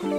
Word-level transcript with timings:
Hola, 0.00 0.12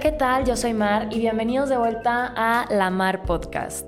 ¿qué 0.00 0.12
tal? 0.12 0.46
Yo 0.46 0.56
soy 0.56 0.72
Mar 0.72 1.08
y 1.10 1.18
bienvenidos 1.18 1.68
de 1.68 1.76
vuelta 1.76 2.32
a 2.34 2.72
La 2.72 2.88
Mar 2.88 3.24
Podcast. 3.24 3.86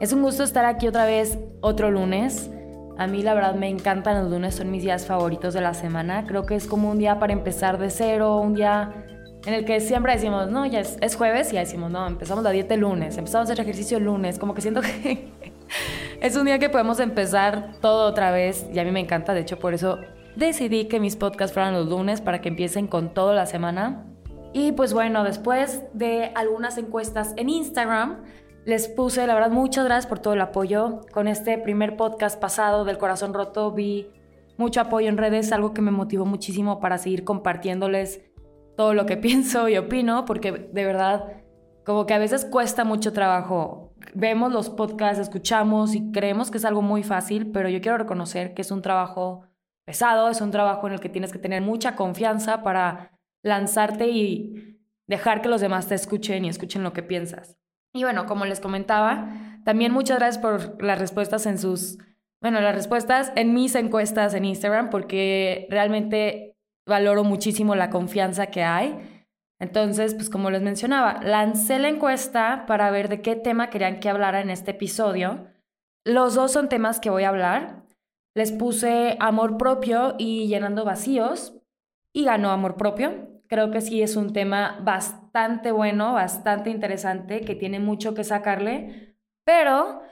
Es 0.00 0.14
un 0.14 0.22
gusto 0.22 0.42
estar 0.42 0.64
aquí 0.64 0.88
otra 0.88 1.04
vez 1.04 1.38
otro 1.60 1.90
lunes. 1.90 2.50
A 2.96 3.06
mí 3.06 3.22
la 3.22 3.34
verdad 3.34 3.56
me 3.56 3.68
encantan 3.68 4.22
los 4.22 4.32
lunes, 4.32 4.54
son 4.54 4.70
mis 4.70 4.82
días 4.82 5.04
favoritos 5.04 5.52
de 5.52 5.60
la 5.60 5.74
semana. 5.74 6.26
Creo 6.26 6.46
que 6.46 6.54
es 6.54 6.66
como 6.66 6.90
un 6.90 6.98
día 6.98 7.18
para 7.18 7.34
empezar 7.34 7.76
de 7.76 7.90
cero, 7.90 8.38
un 8.38 8.54
día 8.54 9.04
en 9.46 9.54
el 9.54 9.64
que 9.64 9.80
siempre 9.80 10.14
decimos, 10.14 10.50
no, 10.50 10.64
ya 10.66 10.80
es, 10.80 11.16
jueves 11.16 11.50
y 11.52 11.54
ya 11.54 11.60
decimos, 11.60 11.90
no, 11.90 12.06
empezamos 12.06 12.42
la 12.44 12.50
dieta 12.50 12.74
el 12.74 12.80
lunes, 12.80 13.16
empezamos 13.18 13.48
a 13.48 13.52
hacer 13.52 13.62
ejercicio 13.62 13.98
el 13.98 14.04
lunes, 14.04 14.38
como 14.38 14.54
que 14.54 14.62
siento 14.62 14.80
que 14.80 15.28
es 16.20 16.36
un 16.36 16.46
día 16.46 16.58
que 16.58 16.70
podemos 16.70 17.00
empezar 17.00 17.74
todo 17.80 18.06
otra 18.06 18.30
vez 18.30 18.66
y 18.72 18.78
a 18.78 18.84
mí 18.84 18.90
me 18.90 19.00
encanta, 19.00 19.34
de 19.34 19.40
hecho 19.40 19.58
por 19.58 19.74
eso 19.74 19.98
decidí 20.36 20.86
que 20.86 20.98
mis 20.98 21.16
podcasts 21.16 21.52
fueran 21.52 21.74
los 21.74 21.88
lunes 21.88 22.20
para 22.20 22.40
que 22.40 22.48
empiecen 22.48 22.86
con 22.86 23.12
toda 23.12 23.34
la 23.34 23.46
semana. 23.46 24.06
Y 24.52 24.72
pues 24.72 24.92
bueno, 24.92 25.24
después 25.24 25.82
de 25.92 26.30
algunas 26.34 26.78
encuestas 26.78 27.34
en 27.36 27.48
Instagram, 27.48 28.22
les 28.64 28.88
puse, 28.88 29.26
la 29.26 29.34
verdad, 29.34 29.50
muchas 29.50 29.84
gracias 29.84 30.06
por 30.06 30.20
todo 30.20 30.34
el 30.34 30.40
apoyo. 30.40 31.00
Con 31.12 31.28
este 31.28 31.58
primer 31.58 31.96
podcast 31.96 32.40
pasado 32.40 32.84
del 32.84 32.96
corazón 32.96 33.34
roto 33.34 33.72
vi 33.72 34.08
mucho 34.56 34.80
apoyo 34.80 35.08
en 35.08 35.18
redes, 35.18 35.52
algo 35.52 35.74
que 35.74 35.82
me 35.82 35.90
motivó 35.90 36.24
muchísimo 36.24 36.80
para 36.80 36.98
seguir 36.98 37.24
compartiéndoles 37.24 38.22
todo 38.76 38.94
lo 38.94 39.06
que 39.06 39.16
pienso 39.16 39.68
y 39.68 39.76
opino, 39.76 40.24
porque 40.24 40.52
de 40.52 40.84
verdad, 40.84 41.42
como 41.84 42.06
que 42.06 42.14
a 42.14 42.18
veces 42.18 42.44
cuesta 42.44 42.84
mucho 42.84 43.12
trabajo. 43.12 43.94
Vemos 44.14 44.52
los 44.52 44.70
podcasts, 44.70 45.20
escuchamos 45.20 45.94
y 45.94 46.10
creemos 46.12 46.50
que 46.50 46.58
es 46.58 46.64
algo 46.64 46.82
muy 46.82 47.02
fácil, 47.02 47.50
pero 47.52 47.68
yo 47.68 47.80
quiero 47.80 47.98
reconocer 47.98 48.54
que 48.54 48.62
es 48.62 48.70
un 48.70 48.82
trabajo 48.82 49.46
pesado, 49.84 50.28
es 50.30 50.40
un 50.40 50.50
trabajo 50.50 50.86
en 50.86 50.94
el 50.94 51.00
que 51.00 51.08
tienes 51.08 51.32
que 51.32 51.38
tener 51.38 51.62
mucha 51.62 51.94
confianza 51.94 52.62
para 52.62 53.12
lanzarte 53.42 54.08
y 54.08 54.80
dejar 55.06 55.42
que 55.42 55.48
los 55.48 55.60
demás 55.60 55.88
te 55.88 55.94
escuchen 55.94 56.44
y 56.44 56.48
escuchen 56.48 56.82
lo 56.82 56.92
que 56.92 57.02
piensas. 57.02 57.58
Y 57.92 58.02
bueno, 58.02 58.26
como 58.26 58.44
les 58.46 58.60
comentaba, 58.60 59.60
también 59.64 59.92
muchas 59.92 60.18
gracias 60.18 60.42
por 60.42 60.82
las 60.82 60.98
respuestas 60.98 61.46
en 61.46 61.58
sus, 61.58 61.98
bueno, 62.40 62.60
las 62.60 62.74
respuestas 62.74 63.32
en 63.36 63.54
mis 63.54 63.74
encuestas 63.74 64.34
en 64.34 64.44
Instagram, 64.44 64.90
porque 64.90 65.66
realmente 65.70 66.53
valoro 66.86 67.24
muchísimo 67.24 67.74
la 67.74 67.90
confianza 67.90 68.46
que 68.46 68.62
hay. 68.62 69.24
Entonces, 69.60 70.14
pues 70.14 70.28
como 70.28 70.50
les 70.50 70.62
mencionaba, 70.62 71.20
lancé 71.22 71.78
la 71.78 71.88
encuesta 71.88 72.64
para 72.66 72.90
ver 72.90 73.08
de 73.08 73.22
qué 73.22 73.36
tema 73.36 73.70
querían 73.70 74.00
que 74.00 74.08
hablara 74.08 74.40
en 74.40 74.50
este 74.50 74.72
episodio. 74.72 75.46
Los 76.04 76.34
dos 76.34 76.52
son 76.52 76.68
temas 76.68 77.00
que 77.00 77.10
voy 77.10 77.24
a 77.24 77.30
hablar. 77.30 77.84
Les 78.34 78.52
puse 78.52 79.16
amor 79.20 79.56
propio 79.56 80.16
y 80.18 80.48
llenando 80.48 80.84
vacíos 80.84 81.54
y 82.12 82.24
ganó 82.24 82.50
amor 82.50 82.76
propio. 82.76 83.28
Creo 83.48 83.70
que 83.70 83.80
sí 83.80 84.02
es 84.02 84.16
un 84.16 84.32
tema 84.32 84.80
bastante 84.82 85.70
bueno, 85.70 86.12
bastante 86.14 86.70
interesante, 86.70 87.42
que 87.42 87.54
tiene 87.54 87.78
mucho 87.78 88.14
que 88.14 88.24
sacarle, 88.24 89.16
pero 89.44 90.02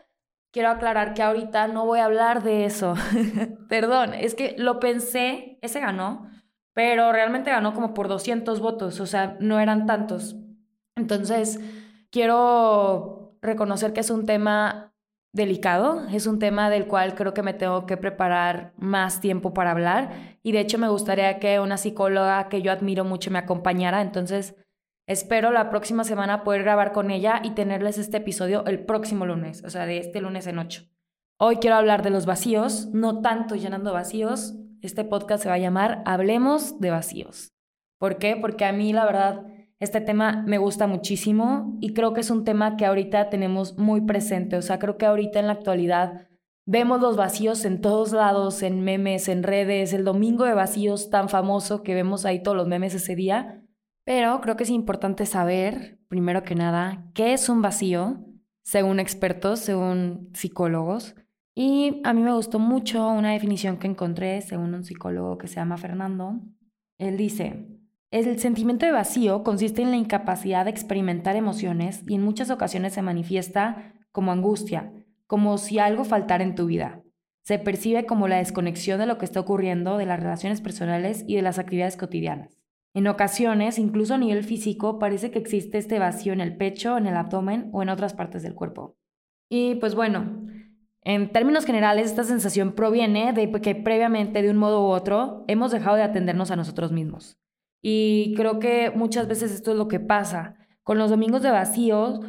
quiero 0.53 0.69
aclarar 0.71 1.15
que 1.15 1.23
ahorita 1.23 1.67
no 1.67 1.85
voy 1.87 1.99
a 1.99 2.05
hablar 2.05 2.43
de 2.43 2.65
eso. 2.65 2.95
Perdón, 3.69 4.15
es 4.15 4.35
que 4.35 4.55
lo 4.59 4.79
pensé, 4.79 5.59
ese 5.63 5.81
ganó, 5.81 6.31
pero 6.75 7.13
realmente 7.13 7.51
ganó 7.51 7.75
como 7.75 7.95
por 7.95 8.09
200 8.09 8.61
votos, 8.61 9.01
o 9.01 9.07
sea, 9.07 9.37
no 9.41 9.61
eran 9.61 9.87
tantos. 9.87 10.37
Entonces, 10.97 11.61
quiero 12.11 13.37
reconocer 13.41 13.93
que 13.93 14.01
es 14.01 14.11
un 14.11 14.27
tema 14.27 14.93
delicado, 15.33 16.07
es 16.11 16.27
un 16.27 16.39
tema 16.39 16.69
del 16.69 16.87
cual 16.87 17.15
creo 17.15 17.33
que 17.33 17.43
me 17.43 17.55
tengo 17.55 17.87
que 17.87 17.97
preparar 17.97 18.75
más 18.77 19.21
tiempo 19.21 19.55
para 19.55 19.71
hablar 19.71 20.39
y 20.43 20.53
de 20.53 20.61
hecho 20.61 20.77
me 20.77 20.91
gustaría 20.91 21.39
que 21.39 21.59
una 21.59 21.79
psicóloga 21.79 22.49
que 22.49 22.61
yo 22.61 22.71
admiro 22.71 23.05
mucho 23.05 23.31
me 23.31 23.39
acompañara, 23.39 24.03
entonces 24.03 24.55
espero 25.09 25.51
la 25.51 25.71
próxima 25.71 26.05
semana 26.05 26.45
poder 26.45 26.63
grabar 26.65 26.93
con 26.93 27.11
ella 27.11 27.41
y 27.43 27.53
tenerles 27.53 27.97
este 27.97 28.19
episodio 28.19 28.65
el 28.67 28.85
próximo 28.85 29.25
lunes, 29.25 29.65
o 29.65 29.71
sea, 29.71 29.87
de 29.87 29.99
este 29.99 30.21
lunes 30.21 30.47
en 30.47 30.59
ocho. 30.59 30.83
Hoy 31.39 31.57
quiero 31.57 31.77
hablar 31.77 32.03
de 32.03 32.11
los 32.11 32.27
vacíos, 32.27 32.89
no 32.93 33.23
tanto 33.23 33.57
llenando 33.57 33.93
vacíos, 33.95 34.55
este 34.83 35.05
podcast 35.05 35.43
se 35.43 35.49
va 35.49 35.55
a 35.55 35.59
llamar 35.59 36.03
Hablemos 36.05 36.81
de 36.81 36.91
vacíos. 36.91 37.53
¿Por 37.99 38.19
qué? 38.19 38.37
Porque 38.37 38.65
a 38.65 38.73
mí 38.73 38.93
la 38.93 39.07
verdad 39.07 39.47
este 39.79 40.01
tema 40.01 40.45
me 40.47 40.59
gusta 40.59 40.87
muchísimo 40.87 41.77
y 41.81 41.93
creo 41.93 42.13
que 42.13 42.21
es 42.21 42.31
un 42.31 42.45
tema 42.45 42.77
que 42.77 42.87
ahorita 42.87 43.31
tenemos 43.31 43.79
muy 43.79 44.01
presente. 44.03 44.57
O 44.57 44.63
sea, 44.63 44.79
creo 44.79 44.97
que 44.97 45.07
ahorita 45.07 45.41
en 45.41 45.49
la 45.49 45.55
actualidad 45.55 46.29
vemos 46.67 47.01
los 47.01 47.17
vacíos 47.17 47.65
en 47.65 47.81
todos 47.81 48.13
lados, 48.13 48.63
en 48.63 48.83
memes, 48.83 49.29
en 49.29 49.43
redes, 49.43 49.93
el 49.93 50.05
domingo 50.05 50.45
de 50.45 50.55
vacíos 50.55 51.11
tan 51.11 51.29
famoso 51.29 51.83
que 51.83 51.95
vemos 51.95 52.25
ahí 52.25 52.43
todos 52.43 52.57
los 52.57 52.69
memes 52.69 52.95
ese 52.95 53.17
día. 53.17 53.65
Pero 54.05 54.41
creo 54.41 54.57
que 54.57 54.65
es 54.65 54.71
importante 54.71 55.27
saber, 55.27 55.99
primero 56.09 56.43
que 56.45 56.55
nada, 56.55 57.11
qué 57.15 57.33
es 57.33 57.49
un 57.49 57.63
vacío, 57.63 58.25
según 58.63 59.01
expertos, 59.01 59.61
según 59.61 60.31
psicólogos. 60.33 61.17
Y 61.55 62.01
a 62.05 62.15
mí 62.15 62.23
me 62.23 62.33
gustó 62.33 62.59
mucho 62.59 63.09
una 63.09 63.33
definición 63.33 63.77
que 63.77 63.87
encontré 63.87 64.41
según 64.41 64.75
un 64.75 64.85
psicólogo 64.85 65.37
que 65.39 65.49
se 65.49 65.57
llama 65.57 65.77
Fernando. 65.77 66.41
Él 66.99 67.17
dice, 67.17 67.67
el 68.11 68.39
sentimiento 68.39 68.87
de 68.87 68.93
vacío 68.93 69.43
consiste 69.43 69.83
en 69.83 69.91
la 69.91 69.97
incapacidad 69.97 70.65
de 70.65 70.71
experimentar 70.71 71.37
emociones 71.37 72.03
y 72.07 72.15
en 72.15 72.23
muchas 72.23 72.51
ocasiones 72.51 72.95
se 72.95 73.03
manifiesta 73.03 73.95
como 74.13 74.33
angustia, 74.33 74.93
como 75.27 75.59
si 75.59 75.79
algo 75.79 76.05
faltara 76.05 76.45
en 76.45 76.55
tu 76.55 76.67
vida. 76.67 77.03
Se 77.43 77.59
percibe 77.59 78.07
como 78.07 78.29
la 78.29 78.37
desconexión 78.37 79.01
de 79.01 79.07
lo 79.07 79.19
que 79.19 79.25
está 79.25 79.41
ocurriendo, 79.41 79.99
de 79.99 80.07
las 80.07 80.21
relaciones 80.21 80.61
personales 80.61 81.25
y 81.27 81.37
de 81.37 81.43
las 81.43 81.59
actividades 81.59 81.97
cotidianas. 81.97 82.63
En 82.95 83.09
ocasiones, 83.09 83.79
incluso 83.79 84.15
a 84.15 84.19
nivel 84.19 84.45
físico, 84.45 84.99
parece 84.99 85.31
que 85.31 85.39
existe 85.39 85.79
este 85.79 85.99
vacío 85.99 86.33
en 86.33 86.41
el 86.43 86.57
pecho, 86.57 86.99
en 86.99 87.07
el 87.07 87.17
abdomen 87.17 87.71
o 87.73 87.83
en 87.83 87.89
otras 87.89 88.15
partes 88.15 88.43
del 88.43 88.55
cuerpo. 88.55 88.97
Y 89.49 89.77
pues 89.77 89.95
bueno, 89.95 90.47
en 91.05 91.33
términos 91.33 91.65
generales, 91.65 92.07
esta 92.07 92.25
sensación 92.25 92.73
proviene 92.73 93.33
de 93.33 93.51
que 93.61 93.75
previamente, 93.75 94.41
de 94.41 94.51
un 94.51 94.57
modo 94.57 94.87
u 94.87 94.91
otro, 94.91 95.45
hemos 95.49 95.73
dejado 95.73 95.97
de 95.97 96.03
atendernos 96.03 96.51
a 96.51 96.57
nosotros 96.57 96.93
mismos. 96.93 97.39
Y 97.83 98.35
creo 98.37 98.61
que 98.61 98.93
muchas 98.95 99.27
veces 99.27 99.51
esto 99.51 99.73
es 99.73 99.77
lo 99.77 99.89
que 99.89 99.99
pasa. 99.99 100.57
Con 100.85 100.99
los 100.99 101.11
domingos 101.11 101.43
de 101.43 101.51
vacío, 101.51 102.21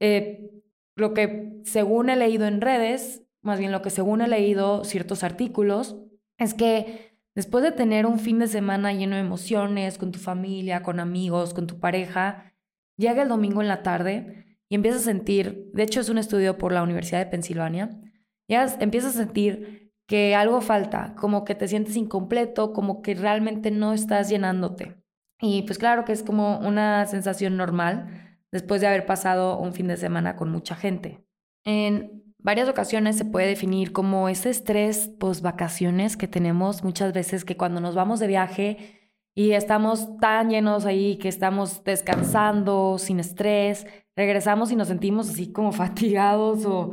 eh, 0.00 0.50
lo 0.96 1.14
que 1.14 1.60
según 1.64 2.10
he 2.10 2.16
leído 2.16 2.46
en 2.46 2.60
redes, 2.60 3.22
más 3.42 3.60
bien 3.60 3.70
lo 3.70 3.80
que 3.82 3.90
según 3.90 4.20
he 4.20 4.28
leído 4.28 4.82
ciertos 4.82 5.22
artículos, 5.22 5.96
es 6.36 6.52
que 6.52 7.20
después 7.36 7.62
de 7.62 7.70
tener 7.70 8.06
un 8.06 8.18
fin 8.18 8.40
de 8.40 8.48
semana 8.48 8.92
lleno 8.92 9.14
de 9.14 9.22
emociones, 9.22 9.98
con 9.98 10.10
tu 10.10 10.18
familia, 10.18 10.82
con 10.82 10.98
amigos, 10.98 11.54
con 11.54 11.68
tu 11.68 11.78
pareja, 11.78 12.54
llega 12.96 13.22
el 13.22 13.28
domingo 13.28 13.62
en 13.62 13.68
la 13.68 13.84
tarde 13.84 14.58
y 14.68 14.74
empiezas 14.74 15.02
a 15.02 15.04
sentir, 15.04 15.70
de 15.72 15.84
hecho 15.84 16.00
es 16.00 16.08
un 16.08 16.18
estudio 16.18 16.58
por 16.58 16.72
la 16.72 16.82
Universidad 16.82 17.20
de 17.20 17.30
Pensilvania, 17.30 18.00
ya 18.48 18.66
empiezas 18.80 19.14
a 19.16 19.24
sentir 19.24 19.92
que 20.06 20.34
algo 20.34 20.60
falta, 20.60 21.14
como 21.16 21.44
que 21.44 21.54
te 21.54 21.68
sientes 21.68 21.96
incompleto, 21.96 22.72
como 22.72 23.02
que 23.02 23.14
realmente 23.14 23.70
no 23.70 23.92
estás 23.92 24.28
llenándote. 24.28 24.96
Y 25.40 25.62
pues 25.62 25.78
claro 25.78 26.04
que 26.04 26.12
es 26.12 26.22
como 26.22 26.58
una 26.58 27.04
sensación 27.06 27.56
normal 27.56 28.38
después 28.52 28.80
de 28.80 28.86
haber 28.86 29.04
pasado 29.04 29.58
un 29.58 29.72
fin 29.72 29.88
de 29.88 29.96
semana 29.96 30.36
con 30.36 30.50
mucha 30.50 30.76
gente. 30.76 31.24
En 31.64 32.34
varias 32.38 32.68
ocasiones 32.68 33.16
se 33.16 33.24
puede 33.24 33.48
definir 33.48 33.92
como 33.92 34.28
ese 34.28 34.50
estrés 34.50 35.08
post 35.08 35.42
vacaciones 35.42 36.16
que 36.16 36.28
tenemos 36.28 36.84
muchas 36.84 37.12
veces 37.12 37.44
que 37.44 37.56
cuando 37.56 37.80
nos 37.80 37.94
vamos 37.94 38.20
de 38.20 38.28
viaje 38.28 39.10
y 39.34 39.50
estamos 39.52 40.16
tan 40.18 40.48
llenos 40.48 40.86
ahí 40.86 41.18
que 41.18 41.28
estamos 41.28 41.84
descansando 41.84 42.96
sin 42.98 43.20
estrés, 43.20 43.86
regresamos 44.14 44.70
y 44.70 44.76
nos 44.76 44.88
sentimos 44.88 45.28
así 45.28 45.52
como 45.52 45.72
fatigados 45.72 46.64
o 46.64 46.92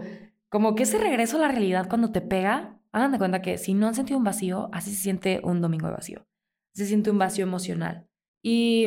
como 0.54 0.76
que 0.76 0.84
ese 0.84 1.00
regreso 1.00 1.38
a 1.38 1.40
la 1.40 1.48
realidad 1.48 1.90
cuando 1.90 2.12
te 2.12 2.22
pega 2.22 2.80
hagan 2.92 3.12
de 3.12 3.18
cuenta 3.18 3.42
que 3.42 3.58
si 3.58 3.74
no 3.74 3.88
han 3.88 3.96
sentido 3.96 4.20
un 4.20 4.24
vacío, 4.24 4.70
así 4.72 4.92
se 4.92 5.02
siente 5.02 5.42
un 5.44 5.62
domingo 5.62 5.88
de 5.88 5.94
vacío. 5.94 6.28
Se 6.76 6.86
siente 6.86 7.10
un 7.10 7.18
vacío 7.18 7.44
emocional. 7.44 8.08
Y 8.44 8.86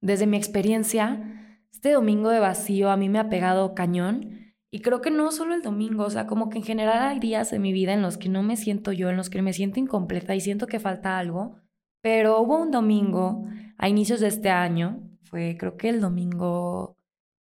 desde 0.00 0.26
mi 0.26 0.38
experiencia, 0.38 1.60
este 1.70 1.92
domingo 1.92 2.30
de 2.30 2.40
vacío 2.40 2.90
a 2.90 2.96
mí 2.96 3.10
me 3.10 3.18
ha 3.18 3.28
pegado 3.28 3.74
cañón. 3.74 4.54
Y 4.70 4.80
creo 4.80 5.02
que 5.02 5.10
no 5.10 5.32
solo 5.32 5.54
el 5.54 5.60
domingo, 5.60 6.04
o 6.04 6.10
sea, 6.10 6.26
como 6.26 6.48
que 6.48 6.56
en 6.56 6.64
general 6.64 7.02
hay 7.02 7.18
días 7.18 7.50
de 7.50 7.58
mi 7.58 7.74
vida 7.74 7.92
en 7.92 8.00
los 8.00 8.16
que 8.16 8.30
no 8.30 8.42
me 8.42 8.56
siento 8.56 8.90
yo, 8.92 9.10
en 9.10 9.18
los 9.18 9.28
que 9.28 9.42
me 9.42 9.52
siento 9.52 9.80
incompleta 9.80 10.34
y 10.34 10.40
siento 10.40 10.66
que 10.66 10.80
falta 10.80 11.18
algo. 11.18 11.56
Pero 12.00 12.40
hubo 12.40 12.56
un 12.56 12.70
domingo 12.70 13.44
a 13.76 13.90
inicios 13.90 14.20
de 14.20 14.28
este 14.28 14.48
año, 14.48 15.02
fue 15.24 15.58
creo 15.58 15.76
que 15.76 15.90
el 15.90 16.00
domingo 16.00 16.96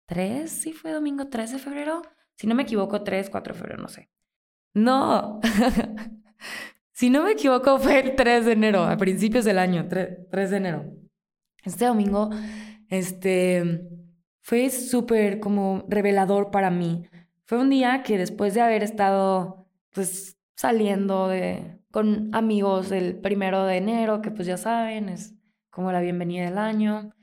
3, 0.07 0.51
sí 0.51 0.73
fue 0.73 0.91
domingo 0.91 1.29
3 1.29 1.53
de 1.53 1.59
febrero, 1.59 2.01
si 2.37 2.47
no 2.47 2.55
me 2.55 2.63
equivoco, 2.63 3.01
3, 3.01 3.29
4 3.29 3.53
de 3.53 3.59
febrero, 3.59 3.81
no 3.81 3.89
sé. 3.89 4.09
No. 4.73 5.39
si 6.93 7.09
no 7.09 7.23
me 7.23 7.31
equivoco, 7.31 7.79
fue 7.79 7.99
el 7.99 8.15
3 8.15 8.45
de 8.45 8.51
enero, 8.51 8.83
a 8.83 8.95
principios 8.95 9.43
del 9.43 9.57
año, 9.57 9.87
3, 9.89 10.51
de 10.51 10.57
enero. 10.57 10.85
Este 11.63 11.85
domingo, 11.85 12.29
este, 12.89 13.89
fue 14.41 14.69
súper 14.69 15.39
como 15.39 15.83
revelador 15.89 16.51
para 16.51 16.69
mí. 16.69 17.07
Fue 17.45 17.57
un 17.57 17.71
día 17.71 18.03
que 18.03 18.19
después 18.19 18.53
de 18.53 18.61
haber 18.61 18.83
estado 18.83 19.67
pues 19.91 20.37
saliendo 20.55 21.27
de, 21.27 21.79
con 21.91 22.29
amigos 22.35 22.91
el 22.91 23.19
primero 23.19 23.65
de 23.65 23.77
enero, 23.77 24.21
que 24.21 24.29
pues 24.29 24.47
ya 24.47 24.57
saben, 24.57 25.09
es 25.09 25.33
como 25.71 25.91
la 25.91 26.01
bienvenida 26.01 26.45
del 26.45 26.59
año, 26.59 27.13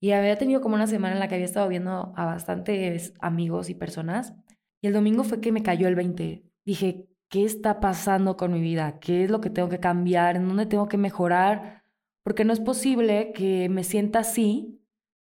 y 0.00 0.12
había 0.12 0.36
tenido 0.36 0.60
como 0.60 0.74
una 0.74 0.86
semana 0.86 1.14
en 1.14 1.20
la 1.20 1.28
que 1.28 1.36
había 1.36 1.44
estado 1.44 1.68
viendo 1.68 2.12
a 2.16 2.24
bastantes 2.24 3.14
amigos 3.20 3.70
y 3.70 3.74
personas, 3.74 4.34
y 4.82 4.88
el 4.88 4.92
domingo 4.92 5.24
fue 5.24 5.40
que 5.40 5.52
me 5.52 5.62
cayó 5.62 5.88
el 5.88 5.94
20. 5.94 6.44
Dije, 6.66 7.08
¿qué 7.30 7.44
está 7.44 7.80
pasando 7.80 8.36
con 8.36 8.52
mi 8.52 8.60
vida? 8.60 8.98
¿Qué 9.00 9.24
es 9.24 9.30
lo 9.30 9.40
que 9.40 9.48
tengo 9.48 9.70
que 9.70 9.80
cambiar? 9.80 10.36
¿En 10.36 10.46
dónde 10.48 10.66
tengo 10.66 10.88
que 10.88 10.98
mejorar? 10.98 11.84
Porque 12.22 12.44
no 12.44 12.52
es 12.52 12.60
posible 12.60 13.32
que 13.32 13.70
me 13.70 13.84
sienta 13.84 14.18
así 14.18 14.82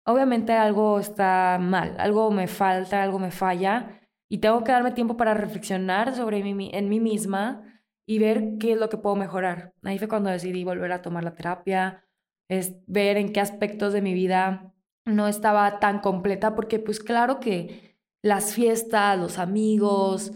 obviamente 0.06 0.52
algo 0.52 0.98
está 0.98 1.58
mal, 1.60 1.96
algo 1.98 2.30
me 2.30 2.46
falta, 2.46 3.02
algo 3.02 3.18
me 3.18 3.30
falla 3.30 4.00
y 4.30 4.38
tengo 4.38 4.64
que 4.64 4.72
darme 4.72 4.92
tiempo 4.92 5.16
para 5.16 5.34
reflexionar 5.34 6.14
sobre 6.14 6.42
mí, 6.42 6.70
en 6.72 6.88
mí 6.88 7.00
misma 7.00 7.62
y 8.06 8.18
ver 8.20 8.56
qué 8.58 8.72
es 8.72 8.78
lo 8.78 8.88
que 8.88 8.98
puedo 8.98 9.16
mejorar. 9.16 9.74
Ahí 9.82 9.98
fue 9.98 10.08
cuando 10.08 10.30
decidí 10.30 10.64
volver 10.64 10.92
a 10.92 11.02
tomar 11.02 11.24
la 11.24 11.34
terapia, 11.34 12.04
es 12.48 12.76
ver 12.86 13.16
en 13.16 13.32
qué 13.32 13.40
aspectos 13.40 13.92
de 13.92 14.02
mi 14.02 14.14
vida 14.14 14.72
no 15.04 15.28
estaba 15.28 15.78
tan 15.80 16.00
completa, 16.00 16.54
porque 16.54 16.78
pues 16.78 17.00
claro 17.00 17.40
que 17.40 17.95
las 18.22 18.54
fiestas, 18.54 19.18
los 19.18 19.38
amigos, 19.38 20.32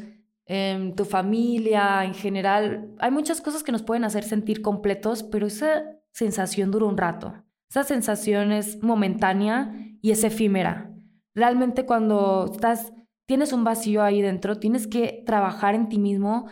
em, 0.47 0.95
tu 0.95 1.05
familia 1.05 2.05
en 2.05 2.15
general, 2.15 2.95
hay 2.99 3.11
muchas 3.11 3.41
cosas 3.41 3.63
que 3.63 3.73
nos 3.73 3.83
pueden 3.83 4.05
hacer 4.05 4.25
sentir 4.25 4.63
completos, 4.63 5.23
pero 5.23 5.47
esa 5.47 5.85
sensación 6.13 6.71
dura 6.71 6.87
un 6.87 6.97
rato. 6.97 7.35
Esa 7.69 7.85
sensación 7.85 8.53
es 8.53 8.83
momentánea 8.83 9.73
y 10.03 10.11
es 10.11 10.25
efímera. 10.25 10.93
Realmente 11.35 11.87
cuando 11.87 12.51
estás, 12.53 12.93
tienes 13.27 13.53
un 13.53 13.63
vacío 13.63 14.03
ahí 14.03 14.23
dentro, 14.23 14.59
tienes 14.59 14.87
que 14.87 15.23
trabajar 15.25 15.75
en 15.75 15.89
ti 15.89 15.99
mismo 15.99 16.47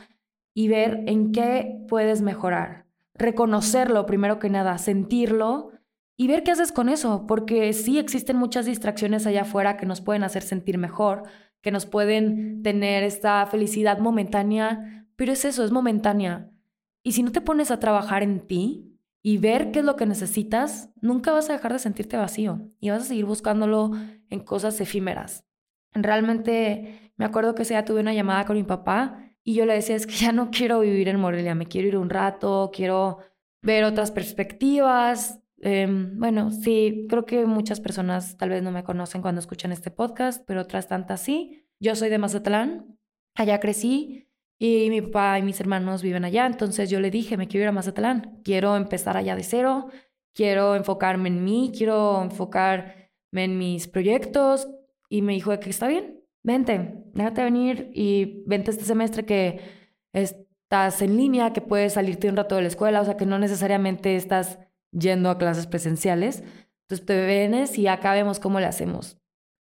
y 0.54 0.68
ver 0.68 1.02
en 1.06 1.32
qué 1.32 1.84
puedes 1.88 2.22
mejorar. 2.22 2.86
Reconocerlo 3.14 4.06
primero 4.06 4.38
que 4.38 4.48
nada, 4.48 4.78
sentirlo 4.78 5.72
y 6.18 6.28
ver 6.28 6.42
qué 6.42 6.50
haces 6.50 6.72
con 6.72 6.90
eso, 6.90 7.26
porque 7.26 7.72
sí 7.72 7.98
existen 7.98 8.36
muchas 8.36 8.66
distracciones 8.66 9.26
allá 9.26 9.42
afuera 9.42 9.78
que 9.78 9.86
nos 9.86 10.02
pueden 10.02 10.24
hacer 10.24 10.42
sentir 10.42 10.76
mejor, 10.76 11.22
que 11.62 11.70
nos 11.70 11.86
pueden 11.86 12.62
tener 12.62 13.04
esta 13.04 13.46
felicidad 13.46 14.00
momentánea, 14.00 15.06
pero 15.16 15.32
es 15.32 15.46
eso, 15.46 15.64
es 15.64 15.70
momentánea. 15.70 16.50
Y 17.02 17.12
si 17.12 17.22
no 17.22 17.32
te 17.32 17.40
pones 17.40 17.70
a 17.70 17.80
trabajar 17.80 18.22
en 18.22 18.46
ti, 18.46 18.88
y 19.22 19.38
ver 19.38 19.72
qué 19.72 19.80
es 19.80 19.84
lo 19.84 19.96
que 19.96 20.06
necesitas, 20.06 20.90
nunca 21.00 21.32
vas 21.32 21.50
a 21.50 21.52
dejar 21.52 21.72
de 21.72 21.78
sentirte 21.78 22.16
vacío 22.16 22.70
y 22.80 22.90
vas 22.90 23.02
a 23.02 23.06
seguir 23.06 23.24
buscándolo 23.24 23.90
en 24.30 24.40
cosas 24.40 24.80
efímeras. 24.80 25.44
Realmente 25.92 27.12
me 27.16 27.24
acuerdo 27.24 27.54
que 27.54 27.62
ese 27.62 27.74
día 27.74 27.84
tuve 27.84 28.00
una 28.00 28.14
llamada 28.14 28.44
con 28.44 28.56
mi 28.56 28.62
papá 28.62 29.34
y 29.42 29.54
yo 29.54 29.66
le 29.66 29.74
decía, 29.74 29.96
es 29.96 30.06
que 30.06 30.14
ya 30.14 30.32
no 30.32 30.50
quiero 30.50 30.80
vivir 30.80 31.08
en 31.08 31.20
Morelia, 31.20 31.54
me 31.54 31.66
quiero 31.66 31.88
ir 31.88 31.96
un 31.96 32.10
rato, 32.10 32.70
quiero 32.72 33.18
ver 33.60 33.84
otras 33.84 34.10
perspectivas. 34.10 35.40
Em, 35.60 36.18
bueno, 36.18 36.50
sí, 36.50 37.06
creo 37.08 37.24
que 37.24 37.44
muchas 37.46 37.80
personas 37.80 38.36
tal 38.36 38.50
vez 38.50 38.62
no 38.62 38.70
me 38.70 38.84
conocen 38.84 39.22
cuando 39.22 39.40
escuchan 39.40 39.72
este 39.72 39.90
podcast, 39.90 40.44
pero 40.46 40.62
otras 40.62 40.86
tantas 40.88 41.20
sí. 41.20 41.66
Yo 41.80 41.96
soy 41.96 42.10
de 42.10 42.18
Mazatlán, 42.18 42.98
allá 43.34 43.60
crecí 43.60 44.28
y 44.58 44.90
mi 44.90 45.00
papá 45.00 45.38
y 45.38 45.42
mis 45.42 45.60
hermanos 45.60 46.02
viven 46.02 46.24
allá, 46.24 46.46
entonces 46.46 46.90
yo 46.90 47.00
le 47.00 47.10
dije, 47.10 47.36
me 47.36 47.48
quiero 47.48 47.64
ir 47.64 47.68
a 47.68 47.72
Mazatlán, 47.72 48.40
quiero 48.44 48.76
empezar 48.76 49.16
allá 49.16 49.36
de 49.36 49.44
cero, 49.44 49.88
quiero 50.34 50.74
enfocarme 50.74 51.28
en 51.28 51.44
mí, 51.44 51.72
quiero 51.76 52.22
enfocarme 52.22 53.10
en 53.32 53.58
mis 53.58 53.88
proyectos. 53.88 54.68
Y 55.08 55.22
me 55.22 55.32
dijo 55.32 55.58
que 55.58 55.70
está 55.70 55.88
bien, 55.88 56.20
vente, 56.42 57.02
déjate 57.14 57.42
venir 57.42 57.90
y 57.94 58.42
vente 58.46 58.70
este 58.70 58.84
semestre 58.84 59.24
que 59.24 59.60
estás 60.12 61.00
en 61.02 61.16
línea, 61.16 61.52
que 61.52 61.62
puedes 61.62 61.94
salirte 61.94 62.28
un 62.28 62.36
rato 62.36 62.56
de 62.56 62.62
la 62.62 62.68
escuela, 62.68 63.00
o 63.00 63.04
sea 63.04 63.16
que 63.16 63.26
no 63.26 63.38
necesariamente 63.38 64.16
estás 64.16 64.58
yendo 64.92 65.30
a 65.30 65.38
clases 65.38 65.66
presenciales. 65.66 66.42
Entonces 66.82 67.06
te 67.06 67.26
vienes 67.26 67.78
y 67.78 67.86
acá 67.86 68.12
vemos 68.12 68.40
cómo 68.40 68.60
le 68.60 68.66
hacemos. 68.66 69.18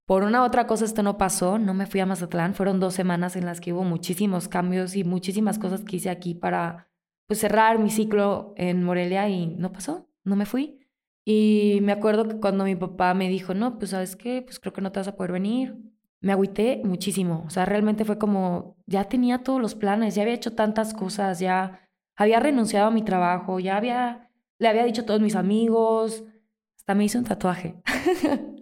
Por 0.06 0.24
una 0.24 0.44
otra 0.44 0.68
cosa 0.68 0.86
esto 0.86 1.02
no 1.02 1.18
pasó, 1.18 1.58
no 1.58 1.74
me 1.74 1.88
fui 1.88 2.00
a 2.00 2.06
Mazatlán, 2.06 2.54
fueron 2.54 2.80
dos 2.80 2.94
semanas 2.94 3.36
en 3.36 3.46
las 3.46 3.60
que 3.60 3.74
hubo 3.74 3.84
muchísimos 3.84 4.48
cambios 4.48 4.96
y 4.96 5.04
muchísimas 5.04 5.58
cosas 5.58 5.84
que 5.84 5.96
hice 5.96 6.12
aquí 6.12 6.36
para 6.36 6.90
pues, 7.28 7.40
cerrar 7.40 7.80
mi 7.80 7.90
ciclo 7.90 8.54
en 8.56 8.84
Morelia 8.84 9.28
y 9.30 9.48
no 9.48 9.72
pasó, 9.72 10.08
no 10.24 10.36
me 10.36 10.46
fui. 10.46 10.80
Y 11.26 11.80
me 11.82 11.92
acuerdo 11.92 12.28
que 12.28 12.40
cuando 12.40 12.66
mi 12.66 12.76
papá 12.76 13.16
me 13.16 13.30
dijo, 13.30 13.56
no, 13.56 13.80
pues 13.80 13.92
sabes 13.92 14.16
qué, 14.16 14.44
pues 14.44 14.60
creo 14.60 14.74
que 14.74 14.82
no 14.82 14.92
te 14.92 15.00
vas 15.00 15.08
a 15.08 15.16
poder 15.16 15.32
venir, 15.32 15.76
me 16.22 16.32
agüité 16.32 16.82
muchísimo, 16.84 17.44
o 17.46 17.50
sea, 17.50 17.66
realmente 17.66 18.06
fue 18.06 18.18
como, 18.18 18.78
ya 18.86 19.06
tenía 19.06 19.44
todos 19.44 19.62
los 19.62 19.76
planes, 19.76 20.16
ya 20.16 20.22
había 20.22 20.36
hecho 20.36 20.54
tantas 20.54 20.94
cosas, 20.94 21.40
ya 21.40 21.88
había 22.16 22.40
renunciado 22.40 22.88
a 22.88 22.92
mi 22.92 23.04
trabajo, 23.04 23.60
ya 23.60 23.78
había, 23.78 24.25
le 24.60 24.68
había 24.68 24.86
dicho 24.86 25.02
a 25.02 25.06
todos 25.06 25.22
mis 25.22 25.36
amigos, 25.36 26.24
hasta 26.78 26.96
me 26.96 27.06
hice 27.06 27.18
un 27.18 27.26
tatuaje. 27.26 27.82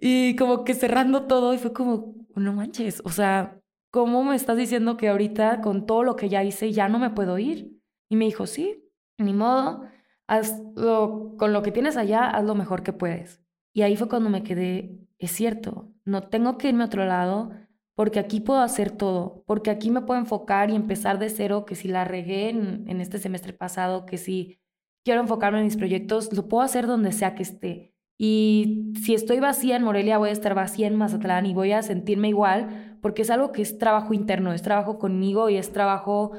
Y 0.00 0.36
como 0.36 0.64
que 0.64 0.74
cerrando 0.74 1.26
todo 1.26 1.54
y 1.54 1.58
fue 1.58 1.72
como, 1.72 2.14
no 2.34 2.52
manches, 2.52 3.00
o 3.04 3.10
sea, 3.10 3.60
¿cómo 3.90 4.24
me 4.24 4.36
estás 4.36 4.56
diciendo 4.58 4.96
que 4.96 5.08
ahorita 5.08 5.62
con 5.62 5.86
todo 5.86 6.02
lo 6.02 6.16
que 6.16 6.28
ya 6.28 6.44
hice 6.44 6.72
ya 6.72 6.88
no 6.88 6.98
me 6.98 7.10
puedo 7.10 7.38
ir? 7.38 7.72
Y 8.10 8.16
me 8.16 8.26
dijo, 8.26 8.46
sí, 8.46 8.84
ni 9.18 9.32
modo, 9.32 9.84
hazlo, 10.26 11.34
con 11.38 11.52
lo 11.52 11.62
que 11.62 11.72
tienes 11.72 11.96
allá, 11.96 12.28
haz 12.28 12.44
lo 12.44 12.54
mejor 12.54 12.82
que 12.82 12.92
puedes. 12.92 13.40
Y 13.72 13.82
ahí 13.82 13.96
fue 13.96 14.08
cuando 14.08 14.28
me 14.30 14.42
quedé, 14.42 14.98
es 15.18 15.30
cierto, 15.30 15.92
no 16.04 16.28
tengo 16.28 16.58
que 16.58 16.68
irme 16.68 16.82
a 16.82 16.86
otro 16.86 17.04
lado 17.06 17.50
porque 17.94 18.18
aquí 18.18 18.40
puedo 18.40 18.60
hacer 18.60 18.90
todo, 18.90 19.44
porque 19.46 19.70
aquí 19.70 19.90
me 19.90 20.02
puedo 20.02 20.20
enfocar 20.20 20.70
y 20.70 20.74
empezar 20.74 21.18
de 21.18 21.30
cero, 21.30 21.64
que 21.64 21.74
si 21.74 21.88
la 21.88 22.04
regué 22.04 22.50
en, 22.50 22.84
en 22.88 23.00
este 23.00 23.18
semestre 23.18 23.54
pasado, 23.54 24.04
que 24.04 24.18
si 24.18 24.60
quiero 25.06 25.20
enfocarme 25.20 25.58
en 25.58 25.66
mis 25.66 25.76
proyectos, 25.76 26.32
lo 26.32 26.48
puedo 26.48 26.64
hacer 26.64 26.88
donde 26.88 27.12
sea 27.12 27.36
que 27.36 27.44
esté. 27.44 27.94
Y 28.18 28.92
si 29.00 29.14
estoy 29.14 29.38
vacía 29.38 29.76
en 29.76 29.84
Morelia, 29.84 30.18
voy 30.18 30.30
a 30.30 30.32
estar 30.32 30.52
vacía 30.56 30.88
en 30.88 30.96
Mazatlán 30.96 31.46
y 31.46 31.54
voy 31.54 31.70
a 31.70 31.82
sentirme 31.82 32.28
igual, 32.28 32.98
porque 33.00 33.22
es 33.22 33.30
algo 33.30 33.52
que 33.52 33.62
es 33.62 33.78
trabajo 33.78 34.14
interno, 34.14 34.52
es 34.52 34.62
trabajo 34.62 34.98
conmigo 34.98 35.48
y 35.48 35.58
es 35.58 35.72
trabajo 35.72 36.32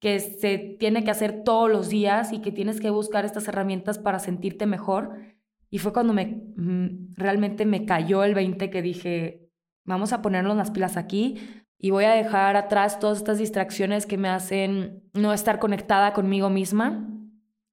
que 0.00 0.20
se 0.20 0.58
tiene 0.58 1.02
que 1.02 1.10
hacer 1.10 1.44
todos 1.44 1.70
los 1.70 1.88
días 1.88 2.34
y 2.34 2.40
que 2.40 2.52
tienes 2.52 2.78
que 2.78 2.90
buscar 2.90 3.24
estas 3.24 3.48
herramientas 3.48 3.98
para 3.98 4.18
sentirte 4.18 4.66
mejor. 4.66 5.14
Y 5.70 5.78
fue 5.78 5.94
cuando 5.94 6.12
me 6.12 6.42
mm, 6.56 7.14
realmente 7.14 7.64
me 7.64 7.86
cayó 7.86 8.22
el 8.22 8.34
20 8.34 8.68
que 8.68 8.82
dije, 8.82 9.48
vamos 9.86 10.12
a 10.12 10.20
ponernos 10.20 10.58
las 10.58 10.70
pilas 10.70 10.98
aquí 10.98 11.38
y 11.78 11.88
voy 11.88 12.04
a 12.04 12.10
dejar 12.10 12.56
atrás 12.56 12.98
todas 12.98 13.16
estas 13.16 13.38
distracciones 13.38 14.04
que 14.04 14.18
me 14.18 14.28
hacen 14.28 15.04
no 15.14 15.32
estar 15.32 15.58
conectada 15.58 16.12
conmigo 16.12 16.50
misma. 16.50 17.06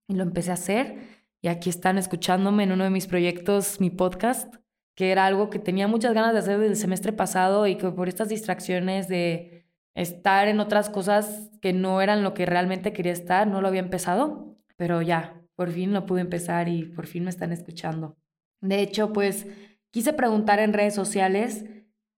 Y 0.07 0.15
lo 0.15 0.23
empecé 0.23 0.51
a 0.51 0.55
hacer 0.55 1.17
y 1.41 1.49
aquí 1.49 1.69
están 1.69 1.97
escuchándome 1.97 2.63
en 2.63 2.71
uno 2.71 2.83
de 2.83 2.89
mis 2.89 3.07
proyectos, 3.07 3.79
mi 3.79 3.89
podcast, 3.89 4.55
que 4.95 5.11
era 5.11 5.25
algo 5.25 5.49
que 5.49 5.59
tenía 5.59 5.87
muchas 5.87 6.13
ganas 6.13 6.33
de 6.33 6.39
hacer 6.39 6.57
desde 6.57 6.71
el 6.71 6.77
semestre 6.77 7.13
pasado 7.13 7.67
y 7.67 7.75
que 7.75 7.91
por 7.91 8.07
estas 8.07 8.29
distracciones 8.29 9.07
de 9.07 9.65
estar 9.93 10.47
en 10.47 10.59
otras 10.59 10.89
cosas 10.89 11.51
que 11.61 11.73
no 11.73 12.01
eran 12.01 12.23
lo 12.23 12.33
que 12.33 12.45
realmente 12.45 12.93
quería 12.93 13.11
estar, 13.11 13.47
no 13.47 13.61
lo 13.61 13.67
había 13.67 13.81
empezado, 13.81 14.57
pero 14.75 15.01
ya, 15.01 15.41
por 15.55 15.71
fin 15.71 15.93
lo 15.93 16.05
pude 16.05 16.21
empezar 16.21 16.67
y 16.67 16.85
por 16.85 17.05
fin 17.05 17.23
me 17.23 17.29
están 17.29 17.51
escuchando. 17.51 18.17
De 18.61 18.81
hecho, 18.81 19.13
pues 19.13 19.47
quise 19.91 20.13
preguntar 20.13 20.59
en 20.59 20.73
redes 20.73 20.95
sociales 20.95 21.65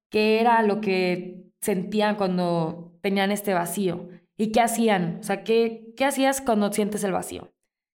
qué 0.10 0.40
era 0.40 0.62
lo 0.64 0.80
que 0.80 1.52
sentían 1.62 2.16
cuando 2.16 2.98
tenían 3.02 3.32
este 3.32 3.54
vacío 3.54 4.10
y 4.38 4.52
qué 4.52 4.62
hacían, 4.62 5.18
o 5.20 5.24
sea, 5.24 5.44
qué, 5.44 5.94
qué 5.98 6.06
hacías 6.06 6.42
cuando 6.42 6.72
sientes 6.72 7.04
el 7.04 7.12
vacío. 7.12 7.52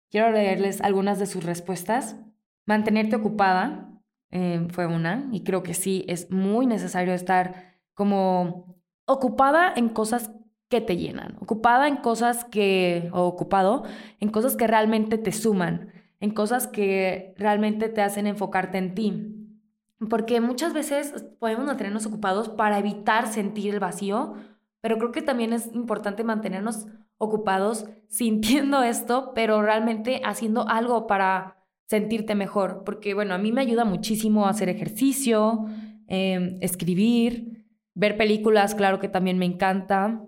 Quiero 0.09 0.31
leerles 0.31 0.81
algunas 0.81 1.19
de 1.19 1.25
sus 1.25 1.43
respuestas. 1.43 2.17
Mantenerte 2.65 3.15
ocupada 3.15 3.89
eh, 4.31 4.67
fue 4.71 4.85
una, 4.85 5.29
y 5.31 5.43
creo 5.43 5.63
que 5.63 5.73
sí, 5.73 6.03
es 6.07 6.31
muy 6.31 6.65
necesario 6.65 7.13
estar 7.13 7.75
como 7.93 8.75
ocupada 9.05 9.71
en 9.75 9.89
cosas 9.89 10.31
que 10.67 10.81
te 10.81 10.97
llenan, 10.97 11.37
ocupada 11.39 11.87
en 11.87 11.97
cosas 11.97 12.43
que, 12.43 13.09
o 13.13 13.23
ocupado, 13.23 13.83
en 14.19 14.29
cosas 14.29 14.55
que 14.55 14.67
realmente 14.67 15.17
te 15.17 15.31
suman, 15.31 15.91
en 16.19 16.31
cosas 16.31 16.67
que 16.67 17.33
realmente 17.37 17.87
te 17.87 18.01
hacen 18.01 18.27
enfocarte 18.27 18.77
en 18.77 18.95
ti. 18.95 19.31
Porque 20.09 20.41
muchas 20.41 20.73
veces 20.73 21.25
podemos 21.39 21.65
mantenernos 21.65 22.05
ocupados 22.05 22.49
para 22.49 22.79
evitar 22.79 23.27
sentir 23.27 23.73
el 23.73 23.79
vacío, 23.79 24.35
pero 24.81 24.97
creo 24.97 25.11
que 25.11 25.21
también 25.21 25.53
es 25.53 25.73
importante 25.73 26.23
mantenernos 26.23 26.87
ocupados 27.17 27.85
sintiendo 28.07 28.83
esto, 28.83 29.31
pero 29.33 29.61
realmente 29.61 30.21
haciendo 30.23 30.67
algo 30.67 31.07
para 31.07 31.57
sentirte 31.87 32.35
mejor. 32.35 32.83
Porque, 32.85 33.13
bueno, 33.13 33.33
a 33.33 33.37
mí 33.37 33.51
me 33.51 33.61
ayuda 33.61 33.85
muchísimo 33.85 34.47
hacer 34.47 34.69
ejercicio, 34.69 35.65
em, 36.07 36.57
escribir, 36.61 37.65
ver 37.93 38.17
películas, 38.17 38.75
claro 38.75 38.99
que 38.99 39.09
también 39.09 39.37
me 39.37 39.45
encanta. 39.45 40.21